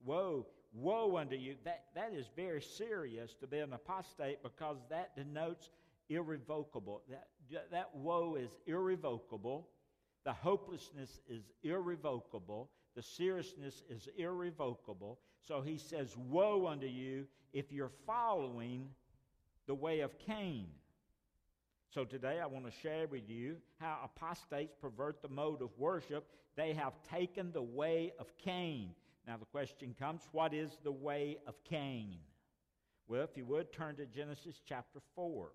Woe, 0.03 0.47
woe 0.73 1.17
unto 1.17 1.35
you. 1.35 1.55
That, 1.65 1.85
that 1.95 2.13
is 2.13 2.27
very 2.35 2.61
serious 2.61 3.33
to 3.41 3.47
be 3.47 3.59
an 3.59 3.73
apostate 3.73 4.41
because 4.43 4.77
that 4.89 5.15
denotes 5.15 5.69
irrevocable. 6.09 7.01
That, 7.09 7.71
that 7.71 7.89
woe 7.95 8.35
is 8.35 8.49
irrevocable. 8.65 9.67
The 10.23 10.33
hopelessness 10.33 11.19
is 11.27 11.43
irrevocable. 11.63 12.69
The 12.95 13.01
seriousness 13.01 13.83
is 13.89 14.07
irrevocable. 14.17 15.19
So 15.47 15.61
he 15.61 15.77
says, 15.77 16.15
Woe 16.17 16.67
unto 16.67 16.87
you 16.87 17.25
if 17.53 17.71
you're 17.71 17.91
following 18.05 18.89
the 19.67 19.75
way 19.75 20.01
of 20.01 20.17
Cain. 20.19 20.67
So 21.93 22.05
today 22.05 22.39
I 22.41 22.45
want 22.45 22.65
to 22.65 22.71
share 22.71 23.07
with 23.07 23.29
you 23.29 23.57
how 23.79 23.99
apostates 24.03 24.73
pervert 24.79 25.21
the 25.21 25.27
mode 25.27 25.61
of 25.61 25.69
worship. 25.77 26.25
They 26.55 26.73
have 26.73 26.93
taken 27.09 27.51
the 27.51 27.61
way 27.61 28.13
of 28.19 28.27
Cain. 28.37 28.91
Now 29.27 29.37
the 29.37 29.45
question 29.45 29.95
comes 29.97 30.21
what 30.31 30.53
is 30.53 30.77
the 30.83 30.91
way 30.91 31.37
of 31.47 31.55
Cain? 31.63 32.17
Well, 33.07 33.23
if 33.23 33.35
you 33.35 33.45
would 33.45 33.73
turn 33.73 33.95
to 33.97 34.05
Genesis 34.05 34.61
chapter 34.65 34.99
4. 35.15 35.51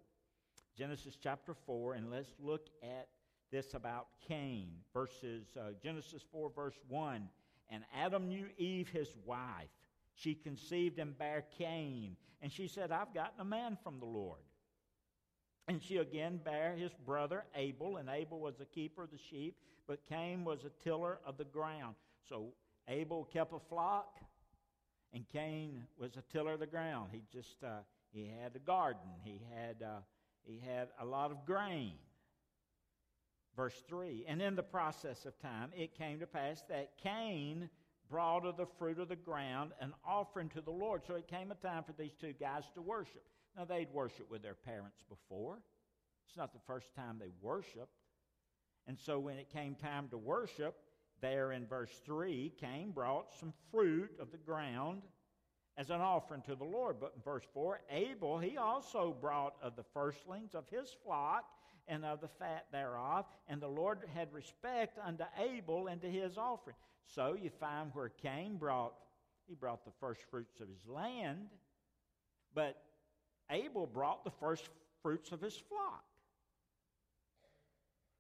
Genesis 0.77 1.17
chapter 1.21 1.55
4, 1.55 1.95
and 1.95 2.11
let's 2.11 2.35
look 2.39 2.69
at 2.83 3.09
this 3.51 3.73
about 3.75 4.09
Cain. 4.29 4.73
Verses, 4.93 5.47
uh, 5.59 5.71
Genesis 5.83 6.23
4, 6.31 6.51
verse 6.55 6.79
1. 6.89 7.29
And 7.71 7.83
Adam 7.95 8.29
knew 8.29 8.47
Eve, 8.59 8.89
his 8.89 9.09
wife. 9.25 9.71
She 10.15 10.35
conceived 10.35 10.99
and 10.99 11.17
bare 11.17 11.45
Cain. 11.59 12.17
And 12.43 12.53
she 12.53 12.69
said, 12.69 12.93
I've 12.93 13.15
gotten 13.15 13.41
a 13.41 13.45
man 13.45 13.79
from 13.83 13.99
the 14.01 14.07
Lord. 14.07 14.41
And 15.69 15.83
she 15.83 15.97
again 15.97 16.41
bare 16.45 16.77
his 16.77 16.93
brother 17.05 17.45
Abel, 17.57 17.97
and 17.97 18.09
Abel 18.09 18.39
was 18.39 18.61
a 18.61 18.65
keeper 18.65 19.05
of 19.05 19.11
the 19.11 19.19
sheep, 19.19 19.57
but 19.89 20.07
Cain 20.09 20.45
was 20.45 20.61
a 20.65 20.85
tiller 20.85 21.19
of 21.27 21.39
the 21.39 21.45
ground. 21.45 21.97
So 22.29 22.53
Abel 22.89 23.25
kept 23.33 23.53
a 23.53 23.59
flock, 23.59 24.17
and 25.13 25.29
Cain 25.29 25.85
was 25.99 26.17
a 26.17 26.23
tiller 26.33 26.53
of 26.53 26.61
the 26.61 26.67
ground. 26.67 27.11
He 27.13 27.23
just 27.33 27.63
uh, 27.65 27.79
he 28.13 28.31
had 28.41 28.55
a 28.55 28.59
garden. 28.61 29.11
He 29.25 29.41
had 29.55 29.83
uh, 29.83 30.01
he 30.45 30.61
had 30.65 30.89
a 31.01 31.05
lot 31.05 31.31
of 31.31 31.45
grain. 31.45 31.93
Verse 33.57 33.83
three, 33.89 34.25
and 34.29 34.43
in 34.43 34.55
the 34.55 34.63
process 34.63 35.25
of 35.25 35.39
time, 35.41 35.71
it 35.75 35.97
came 35.97 36.21
to 36.21 36.27
pass 36.27 36.63
that 36.69 36.91
Cain 37.03 37.71
brought 38.11 38.45
of 38.45 38.57
the 38.57 38.67
fruit 38.79 38.99
of 38.99 39.09
the 39.09 39.17
ground 39.17 39.73
an 39.81 39.93
offering 40.07 40.49
to 40.51 40.61
the 40.61 40.71
Lord. 40.71 41.03
So 41.07 41.15
it 41.15 41.27
came 41.27 41.51
a 41.51 41.55
time 41.55 41.83
for 41.83 41.93
these 41.93 42.15
two 42.21 42.35
guys 42.35 42.65
to 42.75 42.83
worship. 42.83 43.25
Now, 43.57 43.65
they'd 43.65 43.93
worshiped 43.93 44.31
with 44.31 44.43
their 44.43 44.55
parents 44.55 44.99
before. 45.09 45.59
It's 46.29 46.37
not 46.37 46.53
the 46.53 46.61
first 46.67 46.95
time 46.95 47.17
they 47.19 47.31
worshiped. 47.41 47.97
And 48.87 48.99
so 48.99 49.19
when 49.19 49.39
it 49.39 49.49
came 49.51 49.75
time 49.75 50.09
to 50.11 50.19
worship, 50.19 50.77
there 51.21 51.53
in 51.53 51.67
verse 51.67 52.01
3, 52.05 52.53
Cain 52.61 52.91
brought 52.91 53.33
some 53.39 53.53
fruit 53.71 54.11
of 54.21 54.31
the 54.31 54.39
ground 54.39 55.03
as 55.79 55.91
an 55.91 56.01
offering 56.01 56.43
to 56.43 56.55
the 56.55 56.65
Lord. 56.65 56.97
But 57.01 57.13
in 57.17 57.23
verse 57.23 57.45
4, 57.53 57.81
Abel, 57.91 58.39
he 58.39 58.57
also 58.57 59.17
brought 59.21 59.55
of 59.63 59.77
the 59.77 59.85
firstlings 59.95 60.55
of 60.55 60.65
his 60.69 60.95
flock 61.05 61.45
and 61.89 62.05
of 62.05 62.21
the 62.21 62.29
fat 62.29 62.67
thereof. 62.73 63.27
And 63.49 63.61
the 63.61 63.69
Lord 63.69 64.01
had 64.15 64.33
respect 64.33 64.99
unto 65.05 65.25
Abel 65.39 65.87
and 65.89 66.01
to 66.03 66.11
his 66.11 66.37
offering. 66.37 66.77
So 67.07 67.37
you 67.41 67.51
find 67.51 67.91
where 67.95 68.09
Cain 68.09 68.57
brought, 68.57 68.95
he 69.47 69.55
brought 69.55 69.85
the 69.85 69.93
first 70.01 70.23
fruits 70.31 70.61
of 70.61 70.69
his 70.69 70.87
land, 70.89 71.47
but 72.55 72.83
Abel 73.51 73.87
brought 73.87 74.25
the 74.25 74.31
first 74.31 74.69
fruits 75.03 75.31
of 75.31 75.41
his 75.41 75.57
flock. 75.57 76.05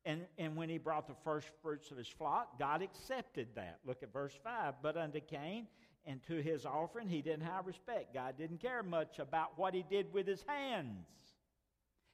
And, 0.06 0.24
and 0.38 0.54
when 0.54 0.68
he 0.68 0.78
brought 0.78 1.08
the 1.08 1.16
first 1.24 1.48
fruits 1.60 1.90
of 1.90 1.98
his 1.98 2.06
flock, 2.06 2.60
God 2.60 2.80
accepted 2.80 3.48
that. 3.56 3.80
Look 3.84 4.04
at 4.04 4.12
verse 4.12 4.32
5. 4.42 4.74
But 4.80 4.96
unto 4.96 5.18
Cain 5.18 5.66
and 6.06 6.22
to 6.28 6.40
his 6.40 6.64
offering 6.64 7.08
he 7.08 7.20
didn't 7.20 7.44
have 7.44 7.66
respect. 7.66 8.14
God 8.14 8.36
didn't 8.38 8.60
care 8.60 8.84
much 8.84 9.18
about 9.18 9.58
what 9.58 9.74
he 9.74 9.84
did 9.90 10.12
with 10.12 10.28
his 10.28 10.44
hands, 10.46 11.06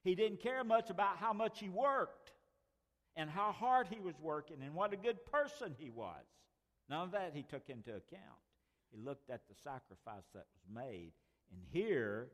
he 0.02 0.14
didn't 0.14 0.42
care 0.42 0.64
much 0.64 0.90
about 0.90 1.18
how 1.18 1.34
much 1.34 1.60
he 1.60 1.68
worked 1.68 2.32
and 3.14 3.28
how 3.28 3.52
hard 3.52 3.86
he 3.88 4.00
was 4.00 4.14
working 4.20 4.56
and 4.62 4.74
what 4.74 4.94
a 4.94 4.96
good 4.96 5.24
person 5.26 5.76
he 5.78 5.90
was. 5.90 6.24
None 6.88 7.02
of 7.02 7.12
that 7.12 7.32
he 7.34 7.42
took 7.42 7.68
into 7.68 7.90
account. 7.90 8.40
He 8.90 8.98
looked 8.98 9.30
at 9.30 9.42
the 9.48 9.54
sacrifice 9.54 10.24
that 10.34 10.46
was 10.54 10.74
made. 10.74 11.12
And 11.50 11.60
here, 11.70 12.28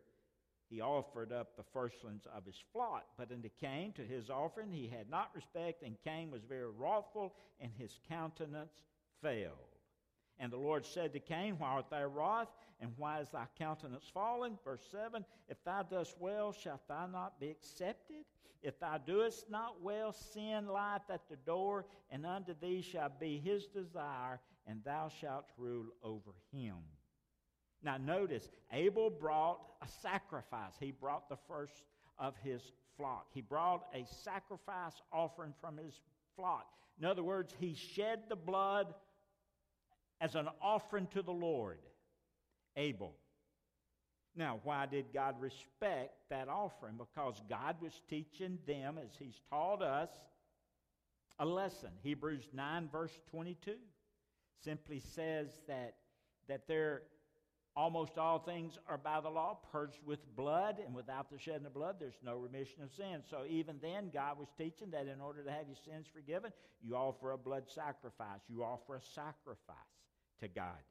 he 0.69 0.81
offered 0.81 1.33
up 1.33 1.57
the 1.57 1.63
firstlings 1.73 2.27
of 2.35 2.45
his 2.45 2.63
flock. 2.73 3.05
But 3.17 3.33
unto 3.33 3.49
Cain, 3.61 3.93
to 3.95 4.03
his 4.03 4.29
offering, 4.29 4.71
he 4.71 4.89
had 4.89 5.09
not 5.09 5.31
respect, 5.35 5.83
and 5.83 5.97
Cain 6.05 6.31
was 6.31 6.43
very 6.45 6.71
wrathful, 6.71 7.35
and 7.61 7.73
his 7.77 7.99
countenance 8.09 8.83
failed. 9.23 9.77
And 10.39 10.53
the 10.53 10.59
Lord 10.59 10.87
said 10.87 11.13
to 11.13 11.21
Cain, 11.21 11.57
Why 11.59 11.69
art 11.69 11.91
thou 11.91 12.05
wroth, 12.05 12.49
and 12.81 12.93
why 12.97 13.21
is 13.21 13.29
thy 13.31 13.47
countenance 13.59 14.09
fallen? 14.13 14.59
Verse 14.65 14.87
7 14.91 15.25
If 15.49 15.63
thou 15.65 15.83
dost 15.83 16.17
well, 16.21 16.53
shalt 16.53 16.87
thou 16.87 17.07
not 17.07 17.41
be 17.41 17.51
accepted? 17.51 18.25
If 18.63 18.79
thou 18.79 18.99
doest 18.99 19.51
not 19.51 19.83
well, 19.83 20.13
sin 20.13 20.67
lieth 20.67 21.09
at 21.11 21.29
the 21.29 21.37
door, 21.37 21.87
and 22.11 22.27
unto 22.27 22.55
thee 22.61 22.83
shall 22.83 23.11
be 23.21 23.39
his 23.39 23.67
desire, 23.67 24.41
and 24.67 24.83
thou 24.85 25.09
shalt 25.09 25.47
rule 25.57 25.87
over 26.03 26.33
him. 26.53 26.77
Now, 27.83 27.97
notice, 27.97 28.49
Abel 28.73 29.11
brought 29.11 29.59
a 29.83 29.89
sacrifice. 30.03 30.73
He 30.81 30.91
brought 30.91 31.29
the 31.29 31.39
first 31.49 31.85
of 32.19 32.35
his 32.43 32.63
flock. 32.97 33.27
He 33.33 33.41
brought 33.41 33.85
a 33.95 34.05
sacrifice 34.25 34.95
offering 35.13 35.55
from 35.61 35.77
his 35.77 36.01
flock. 36.37 36.67
In 36.99 37.05
other 37.05 37.23
words, 37.23 37.55
he 37.61 37.75
shed 37.75 38.23
the 38.29 38.37
blood 38.37 38.93
as 40.21 40.35
an 40.35 40.49
offering 40.61 41.07
to 41.13 41.23
the 41.23 41.33
Lord. 41.33 41.79
Abel. 42.77 43.15
Now, 44.37 44.61
why 44.63 44.87
did 44.87 45.07
God 45.13 45.35
respect 45.41 46.15
that 46.31 46.49
offering? 46.49 46.95
Because 46.97 47.43
God 47.51 47.77
was 47.83 48.01
teaching 48.09 48.59
them, 48.67 48.97
as 48.97 49.11
He's 49.19 49.41
taught 49.51 49.83
us, 49.83 50.11
a 51.41 51.45
lesson. 51.45 51.91
Hebrews 52.03 52.49
9, 52.53 52.89
verse 52.91 53.19
22 53.31 53.73
simply 54.63 55.01
says 55.01 55.49
that, 55.67 55.95
that 56.49 56.69
there 56.69 57.03
Almost 57.79 58.19
all 58.19 58.41
things 58.41 58.77
are 58.89 58.99
by 58.99 59.21
the 59.21 59.29
law 59.29 59.57
purged 59.71 60.01
with 60.05 60.19
blood, 60.35 60.81
and 60.85 60.97
without 60.97 61.31
the 61.31 61.39
shedding 61.39 61.65
of 61.65 61.75
blood, 61.75 61.95
there's 62.01 62.19
no 62.25 62.35
remission 62.35 62.83
of 62.83 62.91
sin. 62.91 63.23
So 63.31 63.45
even 63.49 63.77
then, 63.81 64.11
God 64.13 64.37
was 64.37 64.49
teaching 64.59 64.91
that 64.91 65.07
in 65.07 65.21
order 65.21 65.45
to 65.45 65.51
have 65.53 65.69
your 65.69 65.77
sins 65.85 66.09
forgiven, 66.13 66.51
you 66.83 66.97
offer 66.97 67.31
a 67.31 67.39
blood 67.39 67.71
sacrifice. 67.73 68.41
You 68.49 68.65
offer 68.65 68.97
a 68.97 69.01
sacrifice 69.15 69.77
to 70.41 70.49
God. 70.49 70.83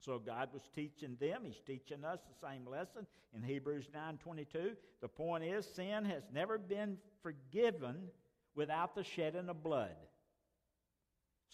So 0.00 0.18
God 0.18 0.48
was 0.52 0.62
teaching 0.74 1.16
them. 1.20 1.42
He's 1.44 1.60
teaching 1.64 2.04
us 2.04 2.18
the 2.22 2.44
same 2.44 2.66
lesson 2.66 3.06
in 3.32 3.44
Hebrews 3.44 3.88
9:22. 3.94 4.76
The 5.00 5.08
point 5.08 5.44
is, 5.44 5.64
sin 5.64 6.04
has 6.06 6.24
never 6.32 6.58
been 6.58 6.98
forgiven 7.22 8.10
without 8.56 8.96
the 8.96 9.04
shedding 9.04 9.48
of 9.48 9.62
blood. 9.62 9.94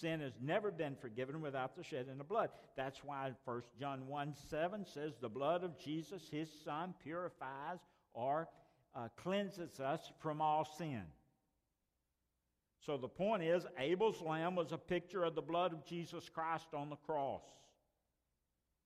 Sin 0.00 0.20
has 0.20 0.32
never 0.40 0.70
been 0.70 0.96
forgiven 0.96 1.40
without 1.40 1.76
the 1.76 1.82
shedding 1.82 2.20
of 2.20 2.28
blood. 2.28 2.50
That's 2.76 3.04
why 3.04 3.32
1 3.44 3.62
John 3.78 4.06
1 4.06 4.34
7 4.48 4.86
says, 4.86 5.12
The 5.20 5.28
blood 5.28 5.62
of 5.62 5.78
Jesus, 5.78 6.28
his 6.30 6.48
son, 6.64 6.94
purifies 7.02 7.78
or 8.14 8.48
uh, 8.94 9.08
cleanses 9.16 9.78
us 9.80 10.12
from 10.20 10.40
all 10.40 10.64
sin. 10.64 11.02
So 12.84 12.96
the 12.96 13.08
point 13.08 13.42
is, 13.42 13.66
Abel's 13.78 14.22
lamb 14.22 14.56
was 14.56 14.72
a 14.72 14.78
picture 14.78 15.22
of 15.22 15.34
the 15.34 15.42
blood 15.42 15.72
of 15.72 15.84
Jesus 15.84 16.28
Christ 16.28 16.68
on 16.72 16.88
the 16.88 16.96
cross. 16.96 17.42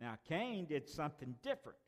Now, 0.00 0.18
Cain 0.28 0.66
did 0.66 0.88
something 0.88 1.36
different. 1.42 1.78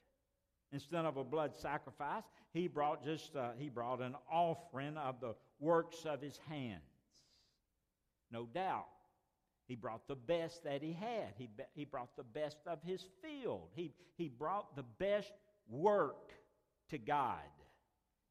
Instead 0.72 1.04
of 1.04 1.16
a 1.16 1.24
blood 1.24 1.54
sacrifice, 1.56 2.24
he 2.52 2.68
brought 2.68 3.04
just 3.04 3.36
uh, 3.36 3.50
he 3.58 3.68
brought 3.68 4.00
an 4.00 4.14
offering 4.30 4.96
of 4.96 5.20
the 5.20 5.34
works 5.60 6.04
of 6.04 6.20
his 6.20 6.38
hands. 6.48 6.82
No 8.32 8.46
doubt, 8.46 8.86
he 9.66 9.74
brought 9.74 10.06
the 10.06 10.16
best 10.16 10.62
that 10.64 10.82
he 10.82 10.92
had. 10.92 11.34
He, 11.36 11.48
he 11.74 11.84
brought 11.84 12.16
the 12.16 12.22
best 12.22 12.58
of 12.66 12.78
his 12.82 13.04
field. 13.22 13.68
He, 13.74 13.92
he 14.16 14.28
brought 14.28 14.76
the 14.76 14.84
best 14.98 15.32
work 15.68 16.32
to 16.90 16.98
God 16.98 17.38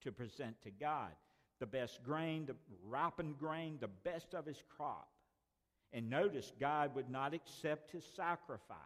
to 0.04 0.12
present 0.12 0.56
to 0.64 0.72
God. 0.72 1.12
The 1.60 1.66
best 1.66 2.04
grain, 2.04 2.46
the 2.46 2.56
ripened 2.86 3.38
grain, 3.38 3.78
the 3.80 3.88
best 3.88 4.34
of 4.34 4.46
his 4.46 4.62
crop. 4.78 5.10
And 5.94 6.10
notice, 6.10 6.52
God 6.60 6.96
would 6.96 7.10
not 7.10 7.34
accept 7.34 7.92
his 7.92 8.04
sacrifice. 8.16 8.78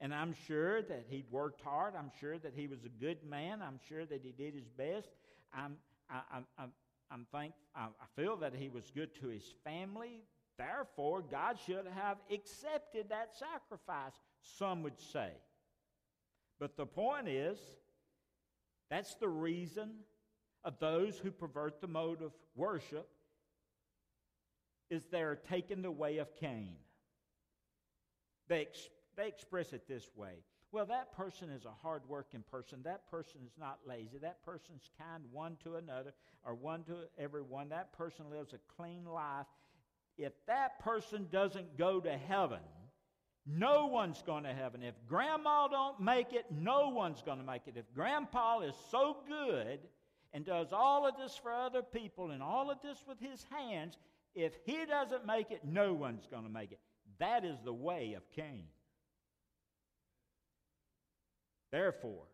And 0.00 0.14
I'm 0.14 0.34
sure 0.46 0.82
that 0.82 1.06
he'd 1.08 1.26
worked 1.30 1.60
hard. 1.60 1.94
I'm 1.96 2.10
sure 2.20 2.38
that 2.38 2.52
he 2.54 2.66
was 2.66 2.84
a 2.84 3.04
good 3.04 3.18
man. 3.28 3.60
I'm 3.62 3.78
sure 3.88 4.06
that 4.06 4.22
he 4.22 4.32
did 4.32 4.54
his 4.54 4.68
best. 4.68 5.08
I'm, 5.52 5.76
I, 6.10 6.20
I, 6.32 6.62
I'm, 6.62 6.72
I'm 7.10 7.26
thank, 7.32 7.52
I 7.74 7.88
feel 8.16 8.36
that 8.36 8.54
he 8.54 8.68
was 8.68 8.90
good 8.94 9.14
to 9.20 9.28
his 9.28 9.54
family. 9.64 10.22
Therefore, 10.60 11.22
God 11.22 11.58
should 11.64 11.86
have 11.94 12.18
accepted 12.30 13.08
that 13.08 13.30
sacrifice, 13.34 14.12
some 14.42 14.82
would 14.82 15.00
say. 15.00 15.30
But 16.58 16.76
the 16.76 16.84
point 16.84 17.28
is, 17.28 17.58
that's 18.90 19.14
the 19.14 19.28
reason 19.28 19.90
of 20.62 20.78
those 20.78 21.18
who 21.18 21.30
pervert 21.30 21.80
the 21.80 21.88
mode 21.88 22.20
of 22.20 22.32
worship 22.54 23.08
is 24.90 25.02
they're 25.10 25.38
taking 25.48 25.80
the 25.80 25.90
way 25.90 26.18
of 26.18 26.36
Cain. 26.36 26.74
They, 28.48 28.62
ex- 28.62 28.90
they 29.16 29.28
express 29.28 29.72
it 29.72 29.88
this 29.88 30.10
way. 30.14 30.42
Well, 30.72 30.86
that 30.86 31.16
person 31.16 31.48
is 31.48 31.64
a 31.64 31.72
hardworking 31.82 32.44
person. 32.50 32.80
That 32.84 33.10
person 33.10 33.40
is 33.46 33.52
not 33.58 33.78
lazy. 33.86 34.18
That 34.20 34.44
person's 34.44 34.90
kind 34.98 35.24
one 35.32 35.56
to 35.64 35.76
another 35.76 36.12
or 36.44 36.54
one 36.54 36.84
to 36.84 36.94
everyone. 37.18 37.70
That 37.70 37.92
person 37.92 38.26
lives 38.30 38.52
a 38.52 38.58
clean 38.76 39.04
life. 39.04 39.46
If 40.20 40.32
that 40.46 40.80
person 40.80 41.26
doesn't 41.32 41.78
go 41.78 42.00
to 42.00 42.16
heaven, 42.16 42.60
no 43.46 43.86
one's 43.86 44.22
going 44.22 44.44
to 44.44 44.52
heaven. 44.52 44.82
If 44.82 44.94
grandma 45.08 45.68
don't 45.68 46.00
make 46.00 46.32
it, 46.32 46.44
no 46.50 46.90
one's 46.90 47.22
going 47.22 47.38
to 47.38 47.44
make 47.44 47.62
it. 47.66 47.76
If 47.76 47.92
grandpa 47.94 48.60
is 48.60 48.74
so 48.90 49.16
good 49.26 49.80
and 50.32 50.44
does 50.44 50.68
all 50.72 51.06
of 51.06 51.16
this 51.16 51.36
for 51.36 51.52
other 51.52 51.82
people 51.82 52.30
and 52.30 52.42
all 52.42 52.70
of 52.70 52.78
this 52.82 52.98
with 53.08 53.18
his 53.18 53.44
hands, 53.50 53.96
if 54.34 54.52
he 54.64 54.84
doesn't 54.84 55.26
make 55.26 55.50
it, 55.50 55.62
no 55.64 55.94
one's 55.94 56.26
going 56.30 56.44
to 56.44 56.50
make 56.50 56.70
it. 56.70 56.80
That 57.18 57.44
is 57.44 57.56
the 57.64 57.72
way 57.72 58.14
of 58.14 58.22
Cain. 58.30 58.64
Therefore, 61.72 62.24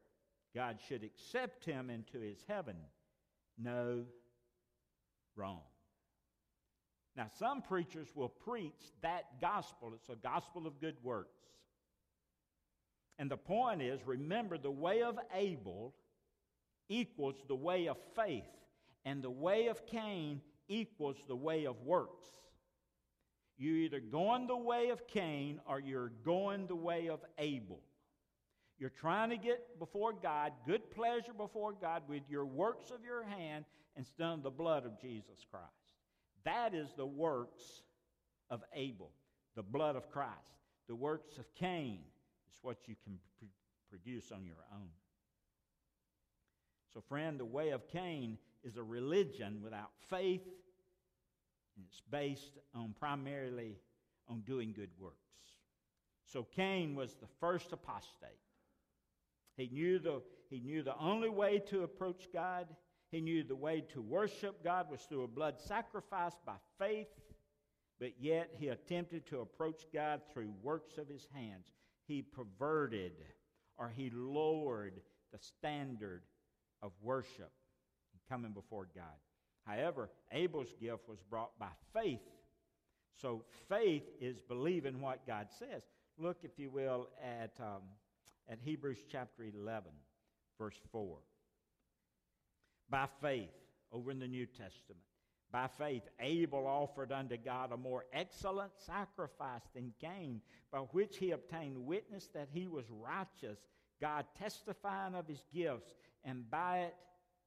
God 0.55 0.79
should 0.89 1.05
accept 1.05 1.65
him 1.65 1.91
into 1.91 2.19
his 2.19 2.39
heaven. 2.49 2.77
No, 3.59 4.05
wrong. 5.37 5.61
Now, 7.17 7.29
some 7.39 7.63
preachers 7.63 8.09
will 8.15 8.29
preach 8.29 8.93
that 9.03 9.41
gospel. 9.41 9.93
It's 9.95 10.09
a 10.11 10.17
gospel 10.17 10.67
of 10.67 10.81
good 10.81 10.97
works. 11.03 11.39
And 13.19 13.31
the 13.31 13.39
point 13.39 13.81
is 13.81 14.01
remember, 14.07 14.59
the 14.59 14.71
way 14.71 15.03
of 15.03 15.19
Abel 15.35 15.95
equals 16.89 17.37
the 17.49 17.55
way 17.55 17.89
of 17.89 17.97
faith, 18.15 18.45
and 19.05 19.23
the 19.23 19.31
way 19.31 19.69
of 19.69 19.87
Cain 19.87 20.43
equals 20.69 21.17
the 21.27 21.37
way 21.37 21.65
of 21.65 21.81
works. 21.83 22.27
You're 23.57 23.77
either 23.77 24.01
going 24.01 24.47
the 24.47 24.57
way 24.57 24.91
of 24.91 25.07
Cain 25.07 25.61
or 25.67 25.81
you're 25.81 26.13
going 26.25 26.67
the 26.67 26.77
way 26.77 27.09
of 27.09 27.21
Abel. 27.39 27.81
You're 28.79 28.91
trying 28.91 29.31
to 29.31 29.39
get 29.39 29.79
before 29.79 30.13
God, 30.13 30.53
good 30.67 30.91
pleasure 30.91 31.33
before 31.33 31.73
God 31.73 32.03
with 32.09 32.23
your 32.29 32.45
works 32.45 32.91
of 32.91 33.03
your 33.03 33.25
hand 33.25 33.65
instead 33.97 34.27
of 34.27 34.43
the 34.43 34.51
blood 34.51 34.85
of 34.85 35.01
Jesus 35.01 35.47
Christ. 35.51 35.86
That 36.47 36.75
is 36.75 36.89
the 36.97 37.07
works 37.07 37.83
of 38.51 38.63
Abel, 38.73 39.11
the 39.57 39.65
blood 39.65 39.97
of 39.97 40.09
Christ. 40.09 40.33
The 40.87 40.95
works 40.95 41.39
of 41.39 41.53
Cain 41.57 41.99
is 42.49 42.57
what 42.63 42.79
you 42.87 42.95
can 43.03 43.19
pr- 43.39 43.47
produce 43.91 44.31
on 44.31 44.47
your 44.47 44.65
own. 44.73 44.89
So, 46.95 47.01
friend, 47.01 47.39
the 47.41 47.45
way 47.45 47.71
of 47.71 47.89
Cain 47.89 48.39
is 48.63 48.77
a 48.77 48.83
religion 48.83 49.61
without 49.61 49.91
faith, 50.09 50.47
and 51.77 51.85
it's 51.85 52.01
based 52.13 52.59
on 52.77 52.95
primarily 52.97 53.81
on 54.29 54.43
doing 54.43 54.73
good 54.73 54.91
works. 55.01 55.17
So, 56.27 56.47
Cain 56.55 56.95
was 56.95 57.15
the 57.15 57.27
first 57.41 57.73
apostate. 57.73 58.39
He 59.57 59.69
knew 59.73 59.99
the, 59.99 60.23
he 60.49 60.61
knew 60.61 60.85
the 60.85 60.97
only 60.97 61.29
way 61.29 61.59
to 61.71 61.83
approach 61.83 62.29
God 62.33 62.69
he 63.11 63.21
knew 63.21 63.45
the 63.45 63.55
way 63.55 63.85
to 63.93 64.03
worship 64.03 64.65
God 64.65 64.91
was 64.91 65.03
through 65.03 65.23
a 65.23 65.29
blood 65.29 65.61
sacrifice 65.61 66.35
by 66.45 66.57
faith, 66.79 67.09
but 68.01 68.13
yet 68.21 68.51
he 68.59 68.69
attempted 68.69 69.27
to 69.27 69.41
approach 69.41 69.83
God 69.93 70.21
through 70.33 70.53
works 70.63 70.99
of 70.99 71.09
his 71.09 71.27
hands. 71.33 71.71
He 72.07 72.23
perverted 72.23 73.13
or 73.79 73.93
he 73.95 74.11
lowered 74.11 75.01
the 75.33 75.39
standard 75.39 76.23
of 76.83 76.93
worship 77.03 77.53
coming 78.29 78.53
before 78.53 78.89
God. 78.95 79.05
However, 79.65 80.11
Abel's 80.33 80.75
gift 80.81 81.09
was 81.09 81.19
brought 81.29 81.59
by 81.59 81.71
faith. 81.93 82.21
So 83.21 83.45
faith 83.69 84.05
is 84.21 84.39
believing 84.39 85.01
what 85.01 85.27
God 85.27 85.49
says. 85.59 85.83
Look, 86.19 86.39
if 86.43 86.59
you 86.59 86.71
will, 86.71 87.09
at, 87.23 87.53
um, 87.61 87.83
at 88.49 88.59
Hebrews 88.61 88.99
chapter 89.11 89.45
11, 89.45 89.91
verse 90.59 90.79
4 90.93 91.19
by 92.91 93.07
faith 93.21 93.51
over 93.93 94.11
in 94.11 94.19
the 94.19 94.29
New 94.29 94.47
Testament. 94.47 95.03
By 95.53 95.69
faith, 95.69 96.03
Abel 96.21 96.67
offered 96.67 97.13
unto 97.13 97.37
God 97.37 97.73
a 97.73 97.77
more 97.77 98.05
excellent 98.13 98.73
sacrifice 98.85 99.63
than 99.75 99.93
Cain, 100.01 100.41
by 100.73 100.81
which 100.81 101.19
he 101.19 101.31
obtained 101.31 101.87
witness 101.87 102.29
that 102.35 102.49
he 102.53 102.67
was 102.67 102.85
righteous, 102.91 103.59
God 104.01 104.27
testifying 104.39 105.15
of 105.15 105.29
his 105.29 105.43
gifts, 105.55 105.95
and 106.25 106.51
by 106.51 106.81
it 106.81 106.95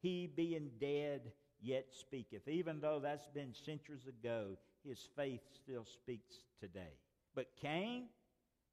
he 0.01 0.27
being 0.27 0.71
dead 0.79 1.31
yet 1.61 1.87
speaketh. 1.91 2.47
Even 2.47 2.79
though 2.79 2.99
that's 2.99 3.27
been 3.27 3.53
centuries 3.53 4.07
ago, 4.07 4.57
his 4.87 5.09
faith 5.15 5.41
still 5.53 5.85
speaks 5.85 6.35
today. 6.59 6.95
But 7.35 7.47
Cain 7.61 8.05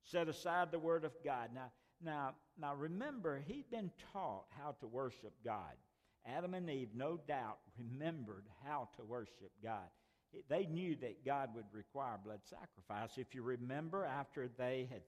set 0.04 0.28
aside 0.28 0.70
the 0.70 0.78
word 0.78 1.04
of 1.04 1.12
God. 1.24 1.50
Now, 1.54 1.72
now, 2.02 2.34
now 2.58 2.74
remember, 2.74 3.42
he'd 3.46 3.70
been 3.70 3.90
taught 4.12 4.44
how 4.50 4.76
to 4.80 4.86
worship 4.86 5.32
God. 5.44 5.74
Adam 6.26 6.54
and 6.54 6.68
Eve, 6.68 6.88
no 6.94 7.18
doubt, 7.28 7.58
remembered 7.78 8.44
how 8.64 8.88
to 8.96 9.04
worship 9.04 9.52
God. 9.62 9.88
They 10.48 10.66
knew 10.66 10.96
that 10.96 11.24
God 11.24 11.50
would 11.54 11.66
require 11.72 12.18
blood 12.22 12.40
sacrifice. 12.44 13.16
If 13.16 13.34
you 13.34 13.42
remember, 13.42 14.04
after 14.04 14.48
they 14.58 14.88
had 14.90 15.02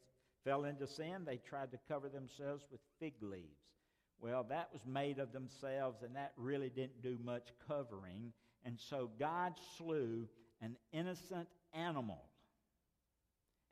fell 0.44 0.64
into 0.64 0.87
sin, 0.87 1.24
they 1.26 1.38
tried 1.38 1.72
to 1.72 1.78
cover 1.88 2.09
themselves 2.09 2.64
with 2.70 2.81
fig 3.00 3.14
leaves. 3.20 3.44
Well, 4.20 4.44
that 4.48 4.70
was 4.72 4.83
made 4.87 5.18
of 5.18 5.33
themselves, 5.33 6.02
and 6.02 6.16
that 6.16 6.33
really 6.37 6.70
didn't 6.70 7.02
do 7.02 7.18
much 7.22 7.48
covering. 7.66 8.33
And 8.64 8.78
so 8.78 9.11
God 9.18 9.54
slew 9.76 10.26
an 10.61 10.76
innocent 10.92 11.48
animal 11.72 12.22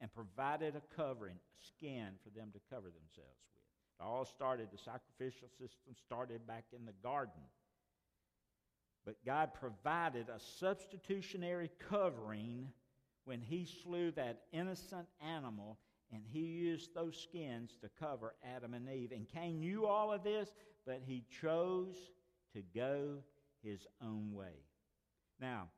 and 0.00 0.12
provided 0.12 0.76
a 0.76 0.82
covering, 0.94 1.36
a 1.36 1.66
skin 1.66 2.08
for 2.22 2.30
them 2.38 2.50
to 2.52 2.60
cover 2.70 2.88
themselves 2.88 3.40
with. 3.54 3.55
It 3.98 4.02
all 4.02 4.24
started, 4.24 4.68
the 4.72 4.78
sacrificial 4.78 5.48
system 5.48 5.94
started 6.04 6.46
back 6.46 6.64
in 6.74 6.84
the 6.84 6.92
garden. 7.02 7.42
But 9.04 9.24
God 9.24 9.54
provided 9.54 10.28
a 10.28 10.40
substitutionary 10.58 11.70
covering 11.88 12.68
when 13.24 13.40
He 13.40 13.66
slew 13.82 14.10
that 14.12 14.42
innocent 14.52 15.06
animal, 15.20 15.78
and 16.12 16.22
He 16.30 16.40
used 16.40 16.94
those 16.94 17.16
skins 17.16 17.78
to 17.80 17.88
cover 17.98 18.34
Adam 18.54 18.74
and 18.74 18.88
Eve. 18.88 19.12
And 19.12 19.28
Cain 19.28 19.60
knew 19.60 19.86
all 19.86 20.12
of 20.12 20.24
this, 20.24 20.50
but 20.86 21.02
he 21.04 21.24
chose 21.40 21.96
to 22.54 22.62
go 22.74 23.18
his 23.62 23.86
own 24.02 24.32
way. 24.32 24.64
Now, 25.40 25.68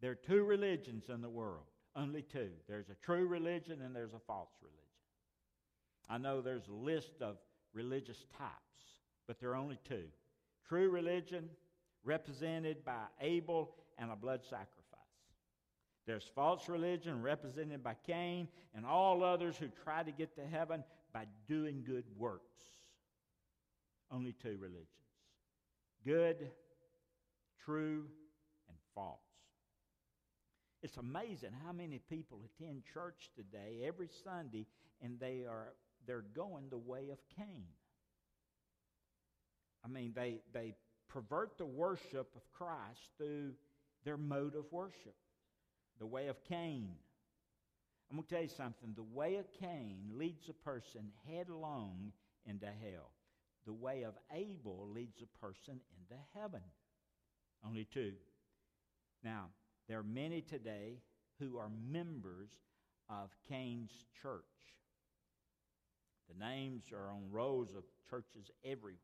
there 0.00 0.12
are 0.12 0.14
two 0.14 0.44
religions 0.44 1.08
in 1.08 1.22
the 1.22 1.28
world, 1.28 1.64
only 1.96 2.22
two. 2.22 2.50
There's 2.68 2.90
a 2.90 2.94
true 2.94 3.26
religion 3.26 3.80
and 3.82 3.96
there's 3.96 4.12
a 4.12 4.20
false 4.26 4.50
religion. 4.62 4.80
I 6.08 6.18
know 6.18 6.40
there's 6.40 6.68
a 6.68 6.72
list 6.72 7.22
of 7.22 7.36
religious 7.72 8.24
types, 8.36 8.54
but 9.26 9.40
there 9.40 9.50
are 9.50 9.56
only 9.56 9.78
two 9.88 10.04
true 10.68 10.88
religion, 10.88 11.50
represented 12.04 12.84
by 12.84 13.02
Abel 13.20 13.74
and 13.98 14.10
a 14.12 14.16
blood 14.16 14.40
sacrifice. 14.44 14.76
There's 16.06 16.30
false 16.34 16.68
religion, 16.68 17.22
represented 17.22 17.82
by 17.82 17.96
Cain, 18.06 18.48
and 18.74 18.86
all 18.86 19.24
others 19.24 19.56
who 19.56 19.66
try 19.84 20.02
to 20.04 20.12
get 20.12 20.36
to 20.36 20.46
heaven 20.46 20.84
by 21.12 21.24
doing 21.48 21.82
good 21.84 22.04
works. 22.16 22.44
Only 24.12 24.32
two 24.32 24.56
religions 24.60 24.86
good, 26.04 26.50
true, 27.64 28.06
and 28.68 28.78
false. 28.94 29.18
It's 30.82 30.96
amazing 30.96 31.50
how 31.64 31.72
many 31.72 32.00
people 32.08 32.40
attend 32.44 32.84
church 32.94 33.30
today 33.36 33.80
every 33.86 34.08
Sunday 34.24 34.66
and 35.02 35.20
they 35.20 35.44
are 35.48 35.74
they're 36.10 36.24
going 36.34 36.64
the 36.70 36.76
way 36.76 37.10
of 37.12 37.18
Cain. 37.36 37.66
I 39.84 39.88
mean, 39.88 40.12
they, 40.12 40.40
they 40.52 40.74
pervert 41.08 41.56
the 41.56 41.66
worship 41.66 42.34
of 42.34 42.42
Christ 42.52 42.98
through 43.16 43.52
their 44.04 44.16
mode 44.16 44.56
of 44.56 44.64
worship, 44.72 45.14
the 46.00 46.08
way 46.08 46.26
of 46.26 46.42
Cain. 46.48 46.90
I'm 48.10 48.16
going 48.16 48.26
to 48.26 48.34
tell 48.34 48.42
you 48.42 48.48
something. 48.48 48.92
The 48.96 49.04
way 49.04 49.36
of 49.36 49.46
Cain 49.60 50.00
leads 50.12 50.48
a 50.48 50.52
person 50.52 51.12
headlong 51.28 52.10
into 52.44 52.66
hell. 52.66 53.12
The 53.64 53.72
way 53.72 54.02
of 54.02 54.14
Abel 54.32 54.88
leads 54.92 55.22
a 55.22 55.38
person 55.38 55.78
into 55.96 56.20
heaven. 56.34 56.62
Only 57.64 57.86
two. 57.94 58.14
Now, 59.22 59.50
there 59.88 60.00
are 60.00 60.02
many 60.02 60.40
today 60.40 61.02
who 61.38 61.56
are 61.56 61.70
members 61.88 62.50
of 63.08 63.30
Cain's 63.48 63.92
church. 64.20 64.42
The 66.30 66.44
names 66.44 66.84
are 66.92 67.10
on 67.10 67.30
rows 67.30 67.74
of 67.76 67.84
churches 68.08 68.50
everywhere. 68.64 68.98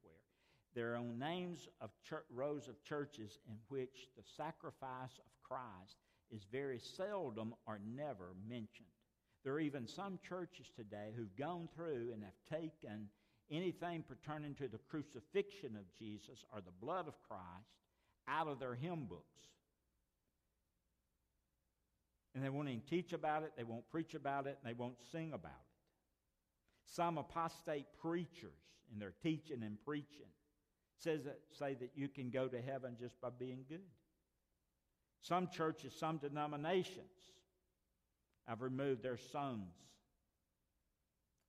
There 0.75 0.93
are 0.93 0.97
on 0.97 1.19
names 1.19 1.69
of 1.81 1.91
church, 2.09 2.25
rows 2.31 2.69
of 2.69 2.83
churches 2.85 3.39
in 3.49 3.57
which 3.69 4.09
the 4.17 4.23
sacrifice 4.37 5.19
of 5.19 5.43
Christ 5.43 5.97
is 6.31 6.43
very 6.53 6.79
seldom 6.79 7.55
or 7.67 7.81
never 7.95 8.35
mentioned. 8.49 8.89
There 9.43 9.55
are 9.55 9.61
even 9.61 9.87
some 9.87 10.19
churches 10.29 10.67
today 10.77 11.13
who've 11.17 11.37
gone 11.37 11.69
through 11.75 12.11
and 12.13 12.23
have 12.23 12.61
taken 12.61 13.09
anything 13.51 14.05
pertaining 14.07 14.55
to 14.57 14.69
the 14.69 14.81
crucifixion 14.91 15.77
of 15.77 15.95
Jesus 15.99 16.45
or 16.53 16.61
the 16.61 16.85
blood 16.85 17.09
of 17.09 17.15
Christ 17.29 17.71
out 18.29 18.49
of 18.49 18.59
their 18.59 18.75
hymn 18.75 19.07
books. 19.09 19.23
And 22.35 22.45
they 22.45 22.51
won't 22.51 22.69
even 22.69 22.83
teach 22.83 23.13
about 23.13 23.45
it, 23.45 23.53
they 23.57 23.65
won't 23.65 23.89
preach 23.91 24.15
about 24.15 24.47
it, 24.47 24.59
and 24.63 24.71
they 24.71 24.79
won't 24.79 24.97
sing 25.11 25.33
about 25.33 25.53
it. 25.53 25.66
Some 26.87 27.19
apostate 27.19 27.87
preachers, 28.01 28.63
and 28.91 29.01
they're 29.01 29.15
teaching 29.23 29.63
and 29.63 29.77
preaching, 29.85 30.31
says 30.99 31.25
that, 31.25 31.41
say 31.59 31.75
that 31.75 31.91
you 31.95 32.09
can 32.09 32.31
go 32.31 32.49
to 32.49 32.61
heaven 32.61 32.97
just 32.99 33.21
by 33.21 33.29
being 33.37 33.65
good. 33.69 33.81
Some 35.21 35.49
churches, 35.49 35.93
some 35.99 36.19
denominations 36.19 37.11
have 38.47 38.63
removed 38.63 39.03
their 39.03 39.19
songs 39.19 39.75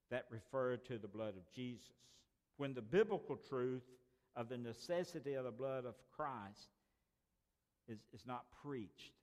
that 0.09 0.25
refer 0.31 0.77
to 0.77 0.97
the 0.97 1.07
blood 1.07 1.35
of 1.37 1.51
Jesus. 1.53 1.93
When 2.57 2.73
the 2.73 2.81
biblical 2.81 3.35
truth 3.35 3.83
of 4.35 4.49
the 4.49 4.57
necessity 4.57 5.35
of 5.35 5.45
the 5.45 5.51
blood 5.51 5.85
of 5.85 5.95
Christ 6.15 6.69
is, 7.87 7.99
is 8.13 8.25
not 8.25 8.45
preached, 8.63 9.13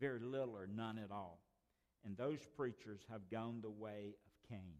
very 0.00 0.20
little 0.20 0.56
or 0.56 0.68
none 0.72 0.98
at 0.98 1.10
all. 1.10 1.40
And 2.04 2.16
those 2.16 2.38
preachers 2.56 3.00
have 3.10 3.28
gone 3.30 3.60
the 3.62 3.70
way 3.70 4.14
of 4.24 4.48
Cain. 4.48 4.76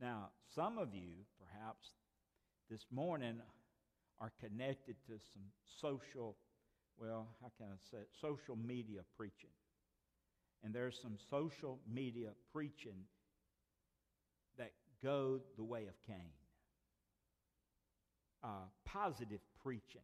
Now, 0.00 0.30
some 0.54 0.78
of 0.78 0.94
you, 0.94 1.12
perhaps, 1.38 1.88
this 2.70 2.86
morning 2.90 3.36
are 4.18 4.32
connected 4.40 4.96
to 5.06 5.14
some 5.32 5.42
social, 5.80 6.36
well, 6.98 7.28
how 7.42 7.50
can 7.58 7.66
I 7.66 7.76
say 7.90 7.98
it? 7.98 8.08
Social 8.20 8.56
media 8.56 9.00
preaching. 9.16 9.50
And 10.64 10.74
there's 10.74 10.98
some 11.02 11.16
social 11.30 11.78
media 11.90 12.30
preaching 12.52 13.04
that 14.56 14.72
go 15.02 15.40
the 15.56 15.64
way 15.64 15.86
of 15.86 15.94
Cain. 16.06 16.32
Uh, 18.42 18.68
positive 18.86 19.40
preaching 19.62 20.00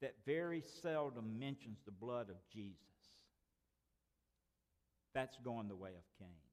that 0.00 0.14
very 0.26 0.64
seldom 0.82 1.38
mentions 1.38 1.78
the 1.84 1.92
blood 1.92 2.30
of 2.30 2.36
Jesus. 2.52 2.78
That's 5.14 5.36
going 5.44 5.68
the 5.68 5.76
way 5.76 5.90
of 5.90 6.04
Cain. 6.18 6.49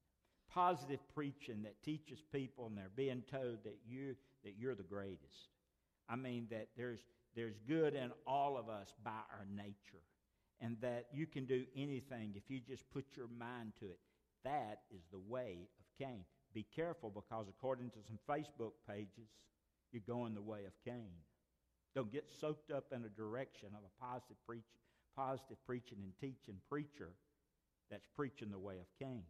Positive 0.53 0.99
preaching 1.13 1.63
that 1.63 1.81
teaches 1.83 2.19
people 2.31 2.67
and 2.67 2.77
they're 2.77 2.91
being 2.95 3.23
told 3.29 3.63
that 3.63 3.77
you 3.87 4.15
that 4.43 4.53
you're 4.57 4.75
the 4.75 4.83
greatest. 4.83 5.49
I 6.09 6.15
mean 6.15 6.47
that 6.51 6.69
there's 6.77 7.01
there's 7.35 7.59
good 7.67 7.93
in 7.93 8.11
all 8.25 8.57
of 8.57 8.69
us 8.69 8.93
by 9.03 9.11
our 9.11 9.45
nature 9.53 10.03
and 10.59 10.77
that 10.81 11.07
you 11.13 11.27
can 11.27 11.45
do 11.45 11.65
anything 11.75 12.33
if 12.35 12.49
you 12.49 12.59
just 12.59 12.89
put 12.91 13.05
your 13.15 13.27
mind 13.27 13.73
to 13.79 13.85
it. 13.85 13.99
That 14.43 14.79
is 14.91 15.01
the 15.11 15.19
way 15.19 15.67
of 15.79 15.85
Cain. 16.05 16.23
Be 16.53 16.65
careful 16.75 17.11
because 17.11 17.47
according 17.49 17.91
to 17.91 17.99
some 18.07 18.17
Facebook 18.27 18.71
pages, 18.89 19.29
you're 19.91 20.01
going 20.07 20.33
the 20.33 20.41
way 20.41 20.65
of 20.65 20.73
Cain. 20.83 21.11
Don't 21.93 22.11
get 22.11 22.29
soaked 22.39 22.71
up 22.71 22.85
in 22.91 23.03
a 23.05 23.09
direction 23.09 23.69
of 23.73 23.81
a 23.83 24.03
positive, 24.03 24.37
preach, 24.45 24.63
positive 25.15 25.57
preaching 25.65 25.97
and 26.01 26.13
teaching 26.19 26.59
preacher 26.69 27.09
that's 27.89 28.07
preaching 28.15 28.51
the 28.51 28.59
way 28.59 28.75
of 28.79 28.85
Cain. 28.99 29.23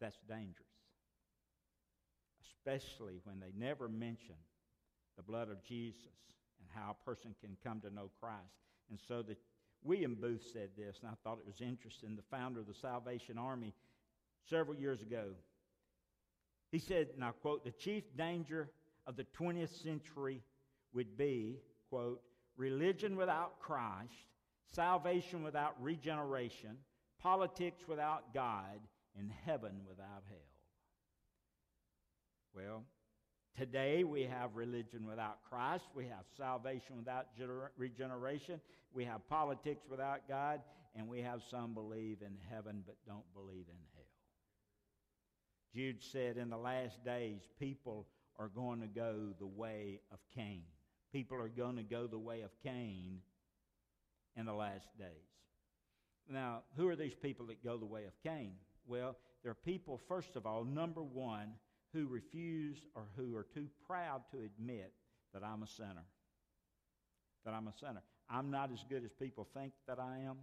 That's 0.00 0.18
dangerous. 0.28 0.66
Especially 2.42 3.20
when 3.24 3.40
they 3.40 3.52
never 3.56 3.88
mention 3.88 4.34
the 5.16 5.22
blood 5.22 5.50
of 5.50 5.62
Jesus 5.64 6.12
and 6.60 6.68
how 6.74 6.96
a 7.00 7.04
person 7.04 7.34
can 7.40 7.56
come 7.64 7.80
to 7.80 7.94
know 7.94 8.10
Christ. 8.20 8.42
And 8.90 8.98
so 9.08 9.22
the 9.22 9.36
William 9.84 10.16
Booth 10.20 10.42
said 10.52 10.70
this, 10.76 10.96
and 11.00 11.10
I 11.10 11.14
thought 11.22 11.38
it 11.38 11.46
was 11.46 11.60
interesting. 11.60 12.16
The 12.16 12.36
founder 12.36 12.60
of 12.60 12.66
the 12.66 12.74
Salvation 12.74 13.38
Army 13.38 13.72
several 14.48 14.76
years 14.76 15.00
ago. 15.02 15.26
He 16.72 16.78
said, 16.78 17.08
and 17.14 17.24
I 17.24 17.30
quote, 17.30 17.64
the 17.64 17.70
chief 17.70 18.04
danger 18.16 18.70
of 19.06 19.16
the 19.16 19.26
20th 19.38 19.82
century 19.82 20.42
would 20.92 21.16
be, 21.16 21.60
quote, 21.88 22.20
religion 22.56 23.16
without 23.16 23.60
Christ, 23.60 24.12
salvation 24.74 25.42
without 25.42 25.80
regeneration, 25.80 26.76
politics 27.20 27.86
without 27.86 28.34
God, 28.34 28.80
and 29.18 29.30
heaven 29.44 29.80
without 29.88 30.22
hell. 30.28 30.38
Well, 32.54 32.84
today 33.58 34.04
we 34.04 34.22
have 34.22 34.56
religion 34.56 35.06
without 35.06 35.38
Christ, 35.48 35.84
we 35.94 36.04
have 36.04 36.24
salvation 36.36 36.96
without 36.96 37.26
regeneration, 37.76 38.60
we 38.92 39.04
have 39.04 39.26
politics 39.28 39.84
without 39.90 40.28
God, 40.28 40.60
and 40.94 41.08
we 41.08 41.20
have 41.20 41.40
some 41.50 41.74
believe 41.74 42.18
in 42.22 42.36
heaven 42.50 42.82
but 42.86 42.96
don't 43.06 43.34
believe 43.34 43.66
in 43.68 43.76
hell. 43.94 44.04
Jude 45.74 46.02
said, 46.02 46.38
In 46.38 46.48
the 46.48 46.56
last 46.56 47.04
days, 47.04 47.42
people 47.60 48.06
are 48.38 48.48
going 48.48 48.80
to 48.80 48.86
go 48.86 49.34
the 49.38 49.46
way 49.46 50.00
of 50.10 50.18
Cain. 50.34 50.62
People 51.12 51.38
are 51.38 51.48
going 51.48 51.76
to 51.76 51.82
go 51.82 52.06
the 52.06 52.18
way 52.18 52.40
of 52.42 52.50
Cain 52.62 53.20
in 54.36 54.46
the 54.46 54.54
last 54.54 54.86
days. 54.98 55.08
Now, 56.28 56.62
who 56.76 56.88
are 56.88 56.96
these 56.96 57.14
people 57.14 57.46
that 57.46 57.62
go 57.62 57.76
the 57.76 57.86
way 57.86 58.04
of 58.04 58.12
Cain? 58.22 58.52
Well, 58.86 59.16
there 59.42 59.52
are 59.52 59.58
people, 59.64 60.00
first 60.08 60.36
of 60.36 60.46
all, 60.46 60.64
number 60.64 61.02
one, 61.02 61.52
who 61.92 62.06
refuse 62.06 62.78
or 62.94 63.04
who 63.16 63.34
are 63.36 63.46
too 63.54 63.68
proud 63.86 64.22
to 64.30 64.38
admit 64.38 64.92
that 65.32 65.42
I'm 65.42 65.62
a 65.62 65.66
sinner. 65.66 66.04
That 67.44 67.54
I'm 67.54 67.68
a 67.68 67.72
sinner. 67.72 68.02
I'm 68.28 68.50
not 68.50 68.70
as 68.72 68.84
good 68.88 69.04
as 69.04 69.12
people 69.12 69.46
think 69.54 69.72
that 69.86 69.98
I 69.98 70.18
am. 70.26 70.36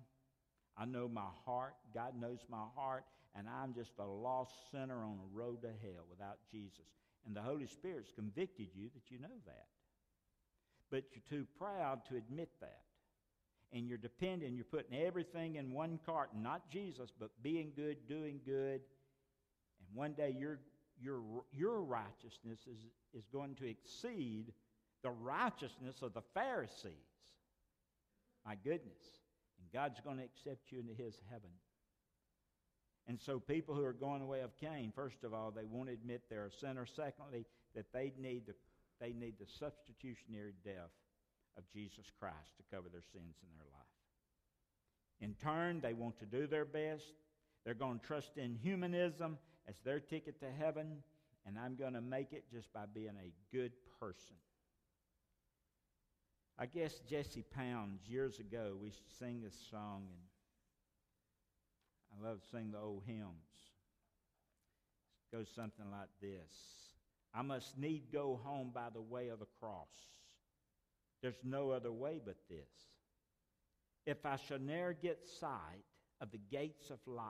I 0.78 0.86
know 0.86 1.08
my 1.08 1.30
heart. 1.46 1.74
God 1.94 2.20
knows 2.20 2.40
my 2.50 2.66
heart. 2.76 3.04
And 3.36 3.48
I'm 3.48 3.74
just 3.74 3.94
a 4.00 4.06
lost 4.06 4.54
sinner 4.72 5.04
on 5.04 5.20
a 5.20 5.38
road 5.38 5.62
to 5.64 5.68
hell 5.68 6.06
without 6.10 6.38
Jesus. 6.52 6.86
And 7.26 7.36
the 7.36 7.42
Holy 7.42 7.68
Spirit's 7.68 8.12
convicted 8.16 8.68
you 8.76 8.90
that 8.94 9.10
you 9.10 9.20
know 9.20 9.40
that. 9.46 9.68
But 10.92 11.04
you're 11.12 11.40
too 11.40 11.48
proud 11.58 12.06
to 12.10 12.16
admit 12.16 12.50
that. 12.62 12.82
And 13.74 13.88
you're 13.88 13.98
depending, 13.98 14.56
you're 14.56 14.66
putting 14.66 14.96
everything 14.98 15.56
in 15.56 15.74
one 15.74 16.00
cart, 16.06 16.30
not 16.40 16.70
Jesus, 16.70 17.12
but 17.20 17.32
being 17.42 17.72
good, 17.76 17.98
doing 18.08 18.40
good. 18.46 18.82
And 19.80 19.96
one 19.96 20.14
day 20.14 20.36
your, 20.38 20.60
your, 21.02 21.22
your 21.52 21.82
righteousness 21.82 22.60
is, 22.68 22.86
is 23.18 23.26
going 23.34 23.56
to 23.56 23.68
exceed 23.68 24.54
the 25.02 25.10
righteousness 25.10 26.04
of 26.04 26.14
the 26.14 26.22
Pharisees. 26.36 26.94
My 28.46 28.56
goodness. 28.64 29.02
And 29.60 29.72
God's 29.74 30.00
going 30.02 30.18
to 30.18 30.24
accept 30.24 30.72
you 30.72 30.80
into 30.80 30.94
his 30.94 31.16
heaven. 31.32 31.50
And 33.08 33.20
so, 33.20 33.38
people 33.38 33.76
who 33.76 33.84
are 33.84 33.92
going 33.92 34.22
the 34.22 34.26
way 34.26 34.42
of 34.42 34.56
Cain, 34.58 34.94
first 34.96 35.26
of 35.26 35.34
all, 35.34 35.52
they 35.52 35.66
won't 35.66 35.90
admit 35.90 36.22
they're 36.30 36.46
a 36.46 36.52
sinner. 36.52 36.86
Secondly, 36.86 37.46
that 37.76 37.92
they 37.92 38.14
need 38.18 38.46
the, 38.48 38.54
they 39.02 39.12
need 39.12 39.34
the 39.40 39.48
substitutionary 39.60 40.54
death 40.64 40.92
of 41.58 41.64
Jesus 41.72 42.06
Christ 42.20 42.58
to 42.58 42.76
cover 42.76 42.90
their 42.90 43.02
sins 43.02 43.36
in 43.42 43.50
their 43.56 43.68
life. 43.72 43.84
In 45.20 45.36
turn, 45.36 45.80
they 45.82 45.94
want 45.94 46.20
to 46.20 46.26
do 46.26 46.48
their 46.48 46.66
best. 46.66 47.14
They're 47.64 47.74
going 47.74 48.00
to 48.00 48.06
trust 48.06 48.38
in 48.38 48.56
humanism 48.56 49.38
as 49.68 49.76
their 49.86 50.00
ticket 50.00 50.40
to 50.42 50.52
heaven, 50.52 51.04
and 51.46 51.58
I'm 51.58 51.76
going 51.76 51.94
to 51.94 52.02
make 52.02 52.34
it 52.34 52.46
just 52.52 52.74
by 52.74 52.86
being 52.94 53.16
a 53.18 53.56
good 53.56 53.72
person. 54.00 54.36
I 56.58 56.66
guess 56.66 57.00
Jessie 57.10 57.46
Pounds, 57.56 58.02
years 58.08 58.40
ago, 58.40 58.76
we 58.80 58.88
used 58.88 59.04
to 59.04 59.16
sing 59.16 59.42
this 59.42 59.58
song, 59.72 60.08
and 62.12 62.26
I 62.26 62.30
love 62.30 62.42
to 62.42 62.48
sing 62.48 62.72
the 62.72 62.80
old 62.80 63.04
hymns. 63.06 63.50
It 65.32 65.36
goes 65.36 65.48
something 65.56 65.90
like 65.90 66.10
this 66.22 66.54
I 67.34 67.42
must 67.42 67.78
need 67.78 68.12
go 68.12 68.40
home 68.44 68.72
by 68.74 68.90
the 68.94 69.02
way 69.02 69.30
of 69.30 69.40
the 69.40 69.48
cross. 69.60 69.88
There's 71.24 71.44
no 71.44 71.72
other 71.72 71.92
way 71.92 72.20
but 72.24 72.36
this. 72.50 72.60
If 74.06 74.26
I 74.26 74.36
shall 74.36 74.60
ne'er 74.60 74.94
get 74.94 75.26
sight 75.40 75.86
of 76.20 76.30
the 76.32 76.42
gates 76.52 76.90
of 76.90 77.00
life, 77.08 77.26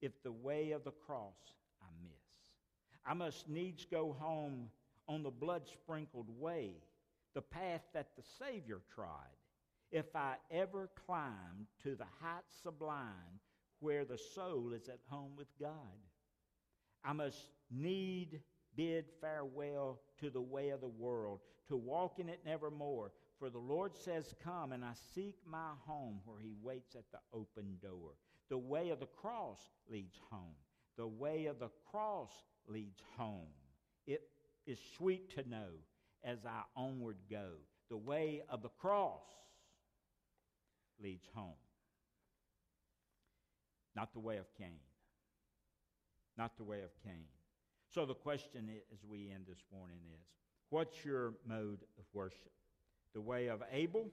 if 0.00 0.12
the 0.22 0.32
way 0.32 0.70
of 0.72 0.82
the 0.82 0.92
cross 1.06 1.52
I 1.82 1.86
miss. 2.02 2.12
I 3.04 3.12
must 3.12 3.48
needs 3.48 3.84
go 3.84 4.16
home 4.18 4.70
on 5.08 5.22
the 5.22 5.30
blood 5.30 5.68
sprinkled 5.68 6.28
way, 6.40 6.72
the 7.34 7.42
path 7.42 7.82
that 7.92 8.08
the 8.16 8.24
Savior 8.38 8.80
trod, 8.94 9.36
if 9.92 10.16
I 10.16 10.36
ever 10.50 10.88
climb 11.06 11.66
to 11.82 11.94
the 11.94 12.06
heights 12.20 12.54
sublime 12.62 13.40
where 13.80 14.04
the 14.04 14.18
soul 14.18 14.72
is 14.72 14.88
at 14.88 15.00
home 15.08 15.32
with 15.36 15.48
God. 15.60 15.70
I 17.04 17.12
must 17.12 17.50
need 17.70 18.40
bid 18.76 19.06
farewell 19.20 20.00
to 20.20 20.30
the 20.30 20.40
way 20.40 20.70
of 20.70 20.80
the 20.80 20.86
world, 20.86 21.40
to 21.68 21.76
walk 21.76 22.18
in 22.18 22.28
it 22.28 22.40
nevermore. 22.44 23.12
For 23.38 23.50
the 23.50 23.58
Lord 23.58 23.96
says, 23.96 24.34
Come, 24.42 24.72
and 24.72 24.84
I 24.84 24.92
seek 25.14 25.36
my 25.46 25.72
home 25.86 26.20
where 26.24 26.38
he 26.40 26.54
waits 26.62 26.94
at 26.94 27.10
the 27.12 27.18
open 27.32 27.78
door. 27.82 28.12
The 28.48 28.58
way 28.58 28.90
of 28.90 29.00
the 29.00 29.06
cross 29.06 29.60
leads 29.90 30.18
home. 30.30 30.54
The 30.96 31.06
way 31.06 31.46
of 31.46 31.58
the 31.58 31.70
cross 31.90 32.30
leads 32.68 33.02
home. 33.16 33.48
It 34.06 34.22
is 34.66 34.78
sweet 34.96 35.34
to 35.34 35.48
know 35.48 35.68
as 36.24 36.38
I 36.46 36.62
onward 36.76 37.16
go. 37.30 37.50
The 37.90 37.96
way 37.96 38.42
of 38.48 38.62
the 38.62 38.68
cross 38.68 39.22
leads 41.02 41.26
home. 41.34 41.54
Not 43.94 44.12
the 44.12 44.20
way 44.20 44.36
of 44.38 44.46
Cain. 44.58 44.80
Not 46.36 46.56
the 46.56 46.64
way 46.64 46.82
of 46.82 46.90
Cain. 47.04 47.24
So 47.92 48.04
the 48.04 48.14
question 48.14 48.68
as 48.92 48.98
we 49.08 49.30
end 49.32 49.44
this 49.48 49.64
morning 49.72 49.98
is 50.14 50.20
what's 50.70 51.04
your 51.04 51.34
mode 51.46 51.82
of 51.98 52.04
worship? 52.12 52.52
The 53.14 53.20
way 53.20 53.48
of 53.48 53.62
Abel? 53.72 54.08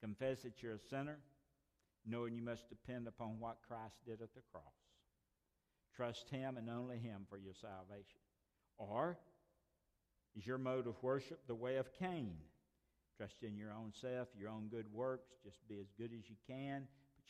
Confess 0.00 0.42
that 0.42 0.62
you're 0.62 0.74
a 0.74 0.88
sinner, 0.90 1.18
knowing 2.06 2.34
you 2.34 2.42
must 2.42 2.68
depend 2.68 3.06
upon 3.06 3.38
what 3.38 3.58
Christ 3.66 3.96
did 4.06 4.22
at 4.22 4.34
the 4.34 4.42
cross. 4.52 4.64
Trust 5.94 6.28
Him 6.30 6.56
and 6.56 6.68
only 6.70 6.98
Him 6.98 7.26
for 7.28 7.38
your 7.38 7.54
salvation. 7.54 8.20
Or 8.78 9.18
is 10.36 10.46
your 10.46 10.58
mode 10.58 10.86
of 10.86 11.02
worship 11.02 11.40
the 11.46 11.54
way 11.54 11.76
of 11.76 11.92
Cain? 11.98 12.34
Trust 13.16 13.42
in 13.42 13.56
your 13.56 13.70
own 13.72 13.92
self, 14.00 14.28
your 14.38 14.48
own 14.48 14.68
good 14.70 14.86
works, 14.92 15.28
just 15.44 15.58
be 15.68 15.78
as 15.78 15.88
good 15.98 16.10
as 16.18 16.30
you 16.30 16.36
can. 16.46 16.86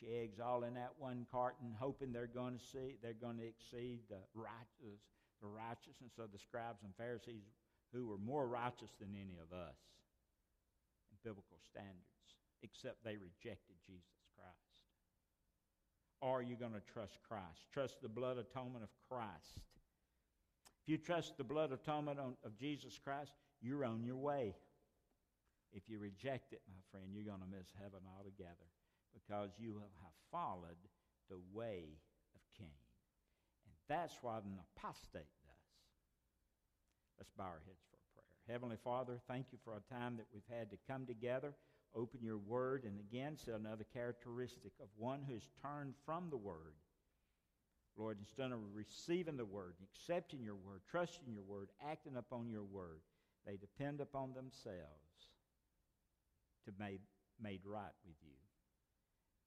Eggs 0.08 0.40
all 0.40 0.64
in 0.64 0.74
that 0.74 0.92
one 0.98 1.26
carton, 1.30 1.74
hoping 1.78 2.12
they're 2.12 2.26
going 2.26 2.58
to 2.58 2.64
see 2.64 2.96
they're 3.02 3.12
going 3.12 3.38
to 3.38 3.46
exceed 3.46 4.00
the 4.08 4.20
righteous, 4.34 5.00
the 5.42 5.48
righteousness 5.48 6.18
of 6.18 6.32
the 6.32 6.38
scribes 6.38 6.82
and 6.84 6.94
Pharisees 6.96 7.44
who 7.92 8.06
were 8.06 8.18
more 8.18 8.46
righteous 8.46 8.90
than 9.00 9.14
any 9.14 9.36
of 9.42 9.52
us 9.56 9.76
in 11.10 11.18
biblical 11.24 11.58
standards, 11.68 12.38
except 12.62 13.02
they 13.04 13.16
rejected 13.16 13.76
Jesus 13.86 14.22
Christ. 14.36 14.84
Are 16.22 16.42
you 16.42 16.56
going 16.56 16.72
to 16.72 16.92
trust 16.92 17.18
Christ? 17.26 17.66
Trust 17.72 18.00
the 18.00 18.08
blood 18.08 18.38
atonement 18.38 18.84
of 18.84 18.90
Christ. 19.08 19.58
If 20.82 20.88
you 20.88 20.98
trust 20.98 21.36
the 21.36 21.44
blood 21.44 21.72
atonement 21.72 22.18
of 22.20 22.56
Jesus 22.56 22.98
Christ, 23.02 23.32
you're 23.60 23.84
on 23.84 24.04
your 24.04 24.16
way. 24.16 24.54
If 25.72 25.88
you 25.88 25.98
reject 25.98 26.52
it, 26.52 26.62
my 26.68 26.80
friend, 26.90 27.06
you're 27.12 27.24
going 27.24 27.40
to 27.42 27.56
miss 27.56 27.68
heaven 27.78 28.00
altogether 28.16 28.70
because 29.12 29.50
you 29.58 29.80
have 30.02 30.12
followed 30.30 30.78
the 31.28 31.38
way 31.52 31.98
of 32.34 32.40
Cain. 32.58 32.68
And 33.66 33.74
that's 33.88 34.16
what 34.22 34.44
an 34.44 34.58
apostate 34.76 35.30
does. 35.44 35.50
Let's 37.18 37.30
bow 37.36 37.44
our 37.44 37.62
heads 37.66 37.84
for 37.90 37.96
a 37.96 38.08
prayer. 38.14 38.34
Heavenly 38.48 38.78
Father, 38.82 39.20
thank 39.28 39.46
you 39.52 39.58
for 39.64 39.74
a 39.74 39.94
time 39.94 40.16
that 40.16 40.26
we've 40.32 40.58
had 40.58 40.70
to 40.70 40.78
come 40.88 41.06
together, 41.06 41.54
open 41.94 42.20
your 42.22 42.38
word, 42.38 42.84
and 42.84 42.98
again, 42.98 43.36
see 43.36 43.52
another 43.52 43.84
characteristic 43.92 44.72
of 44.80 44.88
one 44.96 45.20
who's 45.28 45.48
turned 45.62 45.94
from 46.04 46.30
the 46.30 46.36
word. 46.36 46.74
Lord, 47.96 48.18
instead 48.20 48.52
of 48.52 48.58
receiving 48.74 49.36
the 49.36 49.44
word, 49.44 49.74
accepting 49.82 50.42
your 50.42 50.54
word, 50.54 50.80
trusting 50.90 51.34
your 51.34 51.42
word, 51.42 51.68
acting 51.86 52.16
upon 52.16 52.48
your 52.48 52.64
word, 52.64 53.00
they 53.46 53.56
depend 53.56 54.00
upon 54.00 54.32
themselves 54.32 55.28
to 56.64 56.72
be 56.72 56.98
made 57.42 57.60
right 57.64 57.92
with 58.06 58.16
you. 58.22 58.39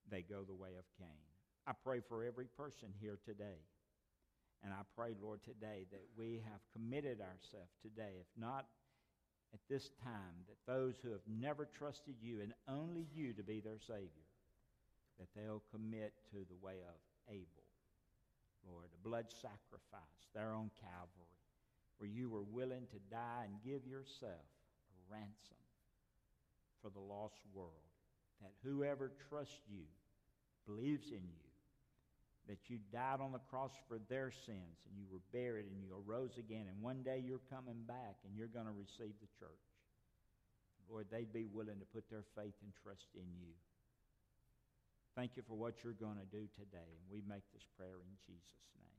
They 0.10 0.22
go 0.22 0.44
the 0.44 0.54
way 0.54 0.76
of 0.78 0.86
Cain. 0.98 1.24
I 1.66 1.72
pray 1.84 2.02
for 2.08 2.24
every 2.24 2.46
person 2.46 2.89
here 3.00 3.18
today. 3.26 3.62
And 4.63 4.72
I 4.72 4.84
pray, 4.96 5.16
Lord, 5.22 5.44
today 5.44 5.86
that 5.92 6.04
we 6.18 6.42
have 6.46 6.62
committed 6.72 7.20
ourselves 7.20 7.76
today, 7.82 8.16
if 8.20 8.28
not 8.38 8.66
at 9.54 9.60
this 9.70 9.92
time, 10.04 10.48
that 10.48 10.72
those 10.72 10.96
who 11.04 11.12
have 11.12 11.28
never 11.28 11.68
trusted 11.78 12.16
you 12.22 12.42
and 12.42 12.54
only 12.68 13.06
you 13.13 13.34
to 13.34 13.44
be 13.44 13.60
their 13.60 13.80
Savior, 13.80 14.28
that 15.20 15.28
they'll 15.36 15.63
commit 15.72 16.13
to 16.32 16.38
the 16.48 16.66
way 16.66 16.80
of 16.88 16.96
Abel, 17.30 17.68
Lord, 18.68 18.88
a 18.94 19.08
blood 19.08 19.26
sacrifice 19.30 20.28
there 20.34 20.54
on 20.54 20.72
Calvary, 20.80 21.38
where 21.98 22.10
you 22.10 22.30
were 22.30 22.44
willing 22.44 22.88
to 22.92 23.00
die 23.12 23.46
and 23.46 23.63
give 23.63 23.86
yourself 23.86 24.48
a 24.89 25.13
ransom 25.13 25.60
for 26.82 26.89
the 26.89 27.00
lost 27.00 27.39
world. 27.54 27.93
That 28.44 28.52
whoever 28.62 29.12
trusts 29.30 29.64
you, 29.72 29.88
believes 30.68 31.08
in 31.08 31.24
you, 31.24 31.44
that 32.48 32.60
you 32.68 32.78
died 32.92 33.24
on 33.24 33.32
the 33.32 33.40
cross 33.50 33.72
for 33.88 34.00
their 34.12 34.32
sins 34.32 34.84
and 34.84 35.00
you 35.00 35.08
were 35.12 35.24
buried 35.32 35.66
and 35.66 35.80
you 35.80 35.88
arose 35.96 36.36
again, 36.38 36.68
and 36.68 36.82
one 36.84 37.02
day 37.04 37.24
you're 37.24 37.44
coming 37.50 37.88
back 37.88 38.20
and 38.28 38.36
you're 38.36 38.52
going 38.52 38.68
to 38.68 38.76
receive 38.76 39.16
the 39.24 39.32
church. 39.40 39.64
Lord, 40.92 41.08
they'd 41.10 41.32
be 41.32 41.48
willing 41.48 41.80
to 41.80 41.88
put 41.96 42.10
their 42.12 42.28
faith 42.36 42.56
and 42.62 42.72
trust 42.84 43.08
in 43.16 43.28
you. 43.40 43.56
Thank 45.16 45.38
you 45.38 45.44
for 45.48 45.56
what 45.56 45.84
you're 45.84 45.96
going 45.96 46.18
to 46.18 46.28
do 46.28 46.44
today, 46.58 46.90
and 47.00 47.06
we 47.08 47.22
make 47.24 47.44
this 47.54 47.64
prayer 47.78 48.04
in 48.04 48.14
Jesus' 48.28 48.68
name. 48.76 48.93